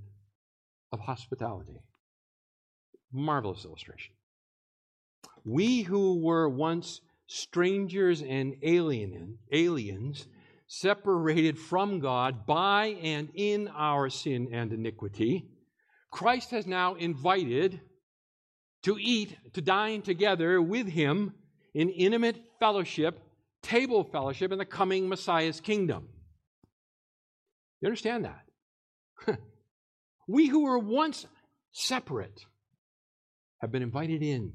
of 0.91 0.99
hospitality. 0.99 1.81
Marvelous 3.11 3.65
illustration. 3.65 4.13
We 5.45 5.81
who 5.81 6.19
were 6.21 6.49
once 6.49 7.01
strangers 7.27 8.21
and 8.21 8.55
alien, 8.63 9.37
aliens, 9.51 10.27
separated 10.67 11.57
from 11.57 11.99
God 11.99 12.45
by 12.45 12.97
and 13.01 13.29
in 13.33 13.67
our 13.69 14.09
sin 14.09 14.49
and 14.51 14.71
iniquity, 14.71 15.49
Christ 16.11 16.51
has 16.51 16.67
now 16.67 16.95
invited 16.95 17.81
to 18.83 18.97
eat, 18.99 19.35
to 19.53 19.61
dine 19.61 20.01
together 20.01 20.61
with 20.61 20.87
him 20.87 21.33
in 21.73 21.89
intimate 21.89 22.37
fellowship, 22.59 23.19
table 23.61 24.03
fellowship 24.03 24.51
in 24.51 24.57
the 24.57 24.65
coming 24.65 25.09
Messiah's 25.09 25.59
kingdom. 25.59 26.07
You 27.81 27.87
understand 27.87 28.25
that? 28.25 29.37
we 30.27 30.47
who 30.47 30.63
were 30.63 30.79
once 30.79 31.25
separate 31.71 32.45
have 33.61 33.71
been 33.71 33.83
invited 33.83 34.23
in 34.23 34.53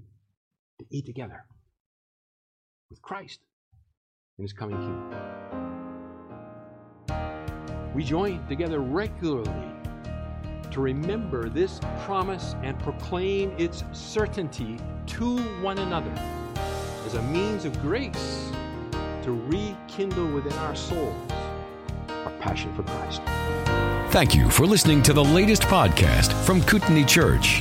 to 0.79 0.87
eat 0.91 1.07
together 1.07 1.45
with 2.91 3.01
Christ 3.03 3.41
in 4.39 4.45
his 4.45 4.53
coming 4.53 4.77
kingdom. 4.77 5.11
We 7.95 8.03
join 8.03 8.47
together 8.49 8.81
regularly 8.81 9.71
to 10.71 10.81
remember 10.81 11.49
this 11.49 11.79
promise 12.05 12.57
and 12.63 12.77
proclaim 12.81 13.55
its 13.59 13.85
certainty 13.93 14.79
to 15.07 15.39
one 15.63 15.79
another 15.79 16.13
as 17.07 17.15
a 17.15 17.23
means 17.23 17.65
of 17.65 17.81
grace 17.81 18.51
to 19.23 19.33
rekindle 19.33 20.27
within 20.33 20.53
our 20.55 20.75
souls 20.75 21.31
our 22.09 22.33
passion 22.41 22.75
for 22.75 22.83
Christ. 22.83 23.23
Thank 24.13 24.35
you 24.35 24.51
for 24.51 24.67
listening 24.67 25.03
to 25.05 25.13
the 25.13 25.25
latest 25.25 25.63
podcast 25.63 26.33
from 26.45 26.63
Kootenai 26.63 27.05
Church. 27.05 27.61